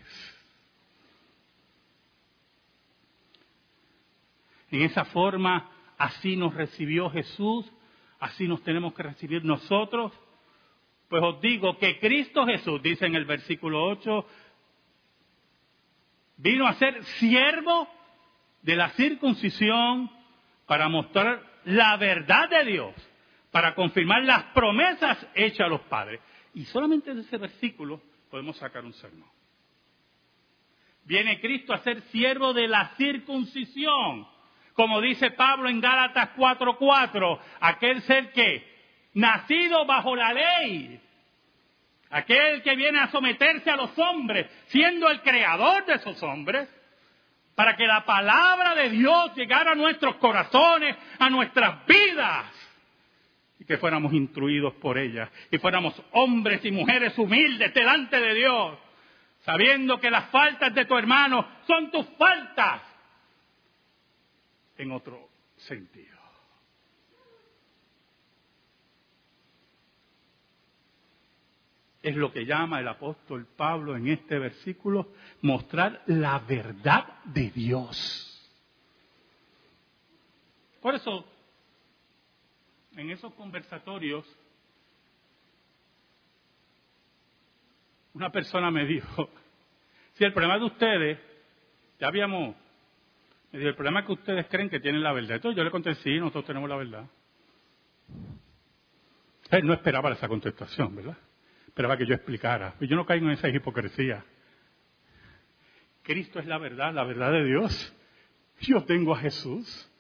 En 4.71 4.83
esa 4.83 5.05
forma, 5.07 5.71
así 5.99 6.37
nos 6.37 6.55
recibió 6.55 7.09
Jesús, 7.11 7.71
así 8.19 8.49
nos 8.49 8.63
tenemos 8.65 8.93
que 8.95 9.05
recibir 9.05 9.45
nosotros. 9.45 10.13
Pues 11.13 11.23
os 11.25 11.43
digo 11.43 11.77
que 11.77 11.99
Cristo 11.99 12.47
Jesús, 12.47 12.81
dice 12.83 13.05
en 13.05 13.15
el 13.15 13.27
versículo 13.27 13.85
8, 13.85 14.27
vino 16.39 16.67
a 16.67 16.73
ser 16.73 17.05
siervo 17.05 17.87
de 18.63 18.77
la 18.77 18.89
circuncisión 18.93 20.11
para 20.65 20.89
mostrar 20.89 21.43
la 21.67 21.99
verdad 21.99 22.49
de 22.49 22.65
Dios, 22.65 22.95
para 23.51 23.75
confirmar 23.75 24.25
las 24.25 24.45
promesas 24.55 25.27
hechas 25.35 25.67
a 25.67 25.69
los 25.69 25.83
padres. 25.83 26.19
Y 26.55 26.65
solamente 26.65 27.15
de 27.15 27.21
ese 27.21 27.37
versículo 27.37 28.01
podemos 28.31 28.57
sacar 28.57 28.83
un 28.83 28.95
sermón. 28.95 29.29
Viene 31.05 31.43
Cristo 31.43 31.75
a 31.75 31.81
ser 31.81 32.01
siervo 32.05 32.55
de 32.55 32.69
la 32.69 32.89
circuncisión, 32.97 34.27
como 34.73 34.99
dice 35.03 35.31
Pablo 35.33 35.69
en 35.69 35.79
Gálatas 35.79 36.31
4:4, 36.39 37.39
aquel 37.61 38.01
ser 38.01 38.33
que, 38.33 38.72
nacido 39.15 39.85
bajo 39.87 40.17
la 40.17 40.33
ley, 40.33 41.01
aquel 42.11 42.63
que 42.63 42.77
viene 42.77 43.01
a 43.01 43.11
someterse 43.11 43.71
a 43.71 43.77
los 43.77 43.99
hombres, 43.99 44.47
siendo 44.67 45.09
el 45.11 45.21
creador 45.23 45.85
de 45.87 45.95
esos 45.95 46.23
hombres, 46.23 46.69
para 47.55 47.77
que 47.77 47.87
la 47.87 48.05
palabra 48.05 48.75
de 48.75 48.91
Dios 48.91 49.35
llegara 49.37 49.73
a 49.73 49.75
nuestros 49.75 50.17
corazones, 50.17 50.97
a 51.19 51.29
nuestras 51.29 51.87
vidas, 51.87 52.47
y 53.59 53.65
que 53.65 53.79
fuéramos 53.79 54.13
instruidos 54.13 54.75
por 54.75 54.99
ella 54.99 55.31
y 55.51 55.59
fuéramos 55.59 55.95
hombres 56.13 56.65
y 56.65 56.73
mujeres 56.73 57.17
humildes 57.17 57.73
delante 57.73 58.19
de 58.19 58.35
Dios, 58.35 58.79
sabiendo 59.45 60.01
que 60.01 60.11
las 60.11 60.31
faltas 60.31 60.75
de 60.75 60.85
tu 60.85 60.97
hermano 60.97 61.47
son 61.67 61.91
tus 61.91 62.07
faltas 62.19 62.83
en 64.79 64.91
otro 64.91 65.29
sentido. 65.59 66.22
Es 72.03 72.17
lo 72.17 72.33
que 72.33 72.45
llama 72.45 72.81
el 72.81 72.89
apóstol 72.89 73.47
Pablo 73.57 73.97
en 73.97 74.09
este 74.09 74.39
versículo 74.39 75.13
mostrar 75.41 76.03
la 76.07 76.41
verdad 76.41 77.07
de 77.25 77.51
Dios. 77.51 78.29
Por 80.81 80.97
eso, 80.97 81.25
en 82.97 83.11
esos 83.11 83.33
conversatorios, 83.35 84.27
una 88.15 88.31
persona 88.31 88.71
me 88.73 88.85
dijo, 88.85 89.31
si 90.15 90.25
el 90.25 90.33
problema 90.33 90.59
de 90.59 90.65
ustedes, 90.65 91.19
ya 92.01 92.09
habíamos, 92.09 92.57
me 93.53 93.61
dijo, 93.61 93.69
el 93.69 93.77
problema 93.77 94.01
es 94.01 94.07
que 94.07 94.13
ustedes 94.13 94.47
creen 94.49 94.69
que 94.69 94.81
tienen 94.81 95.05
la 95.05 95.13
verdad. 95.13 95.37
Entonces 95.37 95.57
yo 95.57 95.63
le 95.63 95.71
contesté, 95.71 96.03
sí, 96.03 96.19
nosotros 96.19 96.47
tenemos 96.47 96.69
la 96.69 96.77
verdad. 96.77 97.07
Él 99.51 99.67
no 99.67 99.75
esperaba 99.75 100.11
esa 100.13 100.27
contestación, 100.27 100.97
¿verdad? 100.97 101.17
Esperaba 101.73 101.97
que 101.97 102.05
yo 102.05 102.15
explicara. 102.15 102.75
Y 102.81 102.87
yo 102.87 102.97
no 102.97 103.07
caigo 103.07 103.25
en 103.25 103.33
esa 103.33 103.49
hipocresía. 103.49 104.23
Cristo 106.03 106.39
es 106.39 106.45
la 106.45 106.59
verdad, 106.59 106.93
la 106.93 107.03
verdad 107.03 107.33
de 107.33 107.47
Dios. 107.47 107.97
Yo 108.61 108.85
tengo 108.85 109.15
a 109.15 109.21
Jesús. 109.21 109.91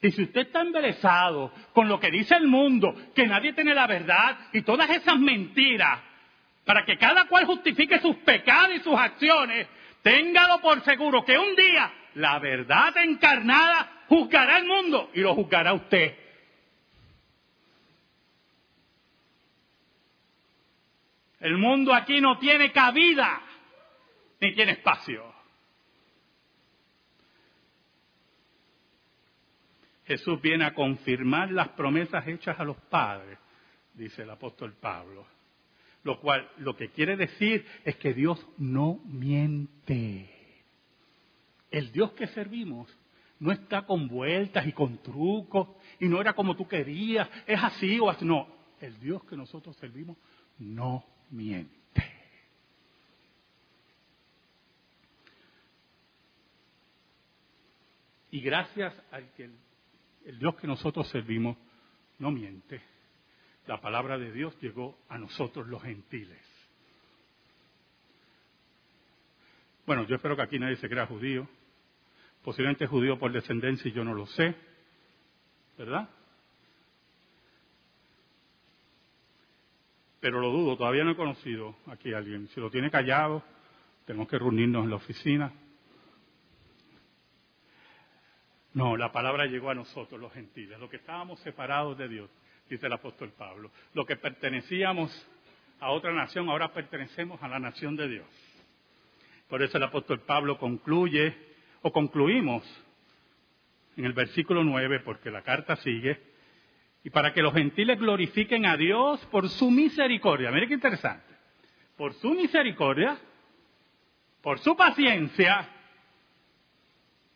Y 0.00 0.10
si 0.12 0.22
usted 0.22 0.46
está 0.46 0.62
embelesado 0.62 1.52
con 1.74 1.86
lo 1.86 2.00
que 2.00 2.10
dice 2.10 2.34
el 2.34 2.46
mundo, 2.46 2.94
que 3.14 3.26
nadie 3.26 3.52
tiene 3.52 3.74
la 3.74 3.86
verdad 3.86 4.38
y 4.54 4.62
todas 4.62 4.88
esas 4.88 5.18
mentiras, 5.18 6.00
para 6.64 6.86
que 6.86 6.96
cada 6.96 7.26
cual 7.26 7.44
justifique 7.44 7.98
sus 8.00 8.16
pecados 8.16 8.74
y 8.74 8.80
sus 8.80 8.98
acciones, 8.98 9.68
téngalo 10.00 10.62
por 10.62 10.82
seguro 10.82 11.26
que 11.26 11.36
un 11.36 11.54
día 11.54 11.92
la 12.14 12.38
verdad 12.38 12.96
encarnada 12.96 14.04
juzgará 14.08 14.56
el 14.58 14.64
mundo 14.64 15.10
y 15.12 15.20
lo 15.20 15.34
juzgará 15.34 15.74
usted. 15.74 16.25
El 21.46 21.58
mundo 21.58 21.94
aquí 21.94 22.20
no 22.20 22.40
tiene 22.40 22.72
cabida 22.72 23.40
ni 24.40 24.52
tiene 24.52 24.72
espacio. 24.72 25.22
Jesús 30.06 30.42
viene 30.42 30.64
a 30.64 30.74
confirmar 30.74 31.52
las 31.52 31.68
promesas 31.68 32.26
hechas 32.26 32.58
a 32.58 32.64
los 32.64 32.76
padres, 32.76 33.38
dice 33.94 34.22
el 34.22 34.30
apóstol 34.30 34.72
Pablo. 34.72 35.24
Lo 36.02 36.18
cual 36.18 36.50
lo 36.58 36.74
que 36.74 36.88
quiere 36.88 37.16
decir 37.16 37.64
es 37.84 37.94
que 37.94 38.12
Dios 38.12 38.44
no 38.58 38.98
miente. 39.04 40.28
El 41.70 41.92
Dios 41.92 42.10
que 42.14 42.26
servimos 42.26 42.92
no 43.38 43.52
está 43.52 43.86
con 43.86 44.08
vueltas 44.08 44.66
y 44.66 44.72
con 44.72 45.00
trucos 45.00 45.68
y 46.00 46.08
no 46.08 46.20
era 46.20 46.32
como 46.32 46.56
tú 46.56 46.66
querías, 46.66 47.30
es 47.46 47.62
así 47.62 48.00
o 48.00 48.10
así. 48.10 48.24
No, 48.24 48.48
el 48.80 48.98
Dios 48.98 49.22
que 49.26 49.36
nosotros 49.36 49.76
servimos 49.76 50.16
no 50.58 51.14
miente. 51.30 51.76
Y 58.30 58.40
gracias 58.40 58.94
al 59.12 59.32
que 59.32 59.50
el 60.24 60.38
Dios 60.38 60.56
que 60.56 60.66
nosotros 60.66 61.08
servimos 61.08 61.56
no 62.18 62.30
miente. 62.30 62.82
La 63.66 63.80
palabra 63.80 64.18
de 64.18 64.32
Dios 64.32 64.54
llegó 64.60 64.98
a 65.08 65.18
nosotros 65.18 65.66
los 65.66 65.82
gentiles. 65.82 66.38
Bueno, 69.86 70.04
yo 70.06 70.16
espero 70.16 70.36
que 70.36 70.42
aquí 70.42 70.58
nadie 70.58 70.76
se 70.76 70.88
crea 70.88 71.06
judío. 71.06 71.48
Posiblemente 72.42 72.86
judío 72.86 73.18
por 73.18 73.32
descendencia 73.32 73.88
y 73.88 73.92
yo 73.92 74.04
no 74.04 74.14
lo 74.14 74.26
sé. 74.26 74.54
¿Verdad? 75.78 76.08
Pero 80.26 80.40
lo 80.40 80.50
dudo, 80.50 80.76
todavía 80.76 81.04
no 81.04 81.12
he 81.12 81.16
conocido 81.16 81.76
aquí 81.86 82.12
a 82.12 82.18
alguien. 82.18 82.48
Si 82.48 82.58
lo 82.58 82.68
tiene 82.68 82.90
callado, 82.90 83.44
tenemos 84.06 84.26
que 84.26 84.36
reunirnos 84.36 84.82
en 84.82 84.90
la 84.90 84.96
oficina 84.96 85.52
No, 88.74 88.96
la 88.96 89.12
palabra 89.12 89.46
llegó 89.46 89.70
a 89.70 89.74
nosotros, 89.76 90.20
los 90.20 90.32
gentiles, 90.32 90.80
los 90.80 90.90
que 90.90 90.96
estábamos 90.96 91.38
separados 91.40 91.96
de 91.96 92.08
Dios, 92.08 92.28
dice 92.68 92.86
el 92.86 92.92
apóstol 92.92 93.32
Pablo. 93.38 93.70
Los 93.94 94.04
que 94.04 94.16
pertenecíamos 94.16 95.12
a 95.78 95.92
otra 95.92 96.12
nación, 96.12 96.48
ahora 96.48 96.74
pertenecemos 96.74 97.40
a 97.40 97.46
la 97.46 97.60
nación 97.60 97.94
de 97.94 98.08
Dios. 98.08 98.26
Por 99.48 99.62
eso 99.62 99.76
el 99.76 99.84
apóstol 99.84 100.22
Pablo 100.22 100.58
concluye, 100.58 101.36
o 101.82 101.92
concluimos 101.92 102.64
en 103.96 104.06
el 104.06 104.12
versículo 104.12 104.64
9, 104.64 105.02
porque 105.04 105.30
la 105.30 105.42
carta 105.42 105.76
sigue, 105.76 106.20
y 107.06 107.10
para 107.10 107.32
que 107.32 107.40
los 107.40 107.54
gentiles 107.54 108.00
glorifiquen 108.00 108.66
a 108.66 108.76
Dios 108.76 109.24
por 109.26 109.48
su 109.48 109.70
misericordia. 109.70 110.50
Mire 110.50 110.66
qué 110.66 110.74
interesante. 110.74 111.36
Por 111.96 112.14
su 112.14 112.30
misericordia, 112.30 113.16
por 114.42 114.58
su 114.58 114.76
paciencia, 114.76 115.68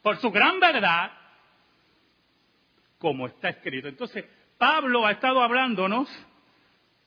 por 0.03 0.17
su 0.17 0.33
gran 0.33 0.59
verdad, 0.59 1.13
como 2.99 3.29
está 3.29 3.51
escrito. 3.51 3.87
Entonces, 3.87 4.25
Pablo 4.59 5.07
ha 5.07 5.13
estado 5.13 5.41
hablándonos 5.41 6.09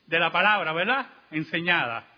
de 0.06 0.18
la 0.18 0.32
palabra, 0.32 0.72
¿verdad? 0.72 1.06
Enseñada. 1.32 2.08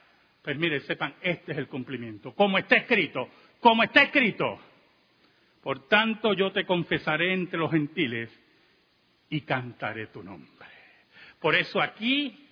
Pues 0.42 0.56
mire, 0.56 0.78
sepan, 0.82 1.16
este 1.22 1.50
es 1.50 1.58
el 1.58 1.66
cumplimiento. 1.66 2.32
Como 2.36 2.56
está 2.56 2.76
escrito, 2.76 3.28
como 3.58 3.82
está 3.82 4.04
escrito. 4.04 4.60
Por 5.60 5.88
tanto, 5.88 6.34
yo 6.34 6.52
te 6.52 6.64
confesaré 6.64 7.32
entre 7.32 7.58
los 7.58 7.72
gentiles 7.72 8.30
y 9.28 9.42
cantaré 9.42 10.08
tu 10.08 10.22
nombre. 10.22 10.68
Por 11.40 11.54
eso 11.54 11.80
aquí, 11.80 12.46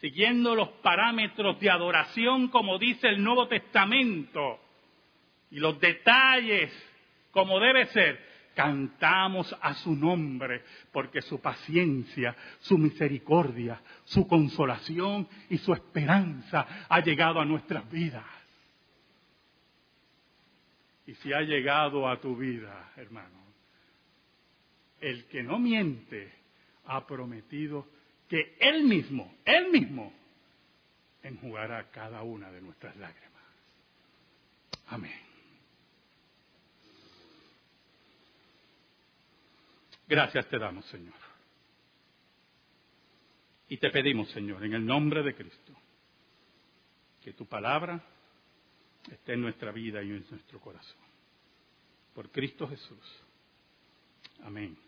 siguiendo 0.00 0.54
los 0.54 0.68
parámetros 0.82 1.58
de 1.60 1.70
adoración, 1.70 2.48
como 2.48 2.78
dice 2.78 3.08
el 3.08 3.22
Nuevo 3.22 3.48
Testamento, 3.48 4.60
y 5.50 5.58
los 5.58 5.80
detalles, 5.80 6.72
como 7.30 7.58
debe 7.58 7.86
ser, 7.86 8.28
cantamos 8.54 9.56
a 9.62 9.74
su 9.74 9.94
nombre, 9.94 10.64
porque 10.92 11.22
su 11.22 11.40
paciencia, 11.40 12.34
su 12.58 12.76
misericordia, 12.76 13.80
su 14.04 14.26
consolación 14.26 15.28
y 15.48 15.58
su 15.58 15.72
esperanza 15.72 16.66
ha 16.88 17.00
llegado 17.00 17.40
a 17.40 17.44
nuestras 17.44 17.88
vidas. 17.90 18.26
Y 21.06 21.14
si 21.14 21.32
ha 21.32 21.40
llegado 21.40 22.08
a 22.08 22.20
tu 22.20 22.36
vida, 22.36 22.92
hermano, 22.96 23.47
el 25.00 25.26
que 25.26 25.42
no 25.42 25.58
miente 25.58 26.32
ha 26.86 27.06
prometido 27.06 27.86
que 28.28 28.56
Él 28.60 28.84
mismo, 28.84 29.36
Él 29.44 29.70
mismo, 29.70 30.12
enjugará 31.22 31.90
cada 31.90 32.22
una 32.22 32.50
de 32.50 32.60
nuestras 32.60 32.96
lágrimas. 32.96 33.42
Amén. 34.88 35.28
Gracias 40.06 40.48
te 40.48 40.58
damos, 40.58 40.86
Señor. 40.86 41.14
Y 43.68 43.76
te 43.76 43.90
pedimos, 43.90 44.30
Señor, 44.30 44.64
en 44.64 44.72
el 44.72 44.86
nombre 44.86 45.22
de 45.22 45.34
Cristo, 45.34 45.74
que 47.22 47.34
tu 47.34 47.44
palabra 47.46 48.02
esté 49.10 49.34
en 49.34 49.42
nuestra 49.42 49.70
vida 49.72 50.02
y 50.02 50.08
en 50.08 50.24
nuestro 50.30 50.58
corazón. 50.60 50.96
Por 52.14 52.30
Cristo 52.30 52.66
Jesús. 52.66 53.22
Amén. 54.42 54.87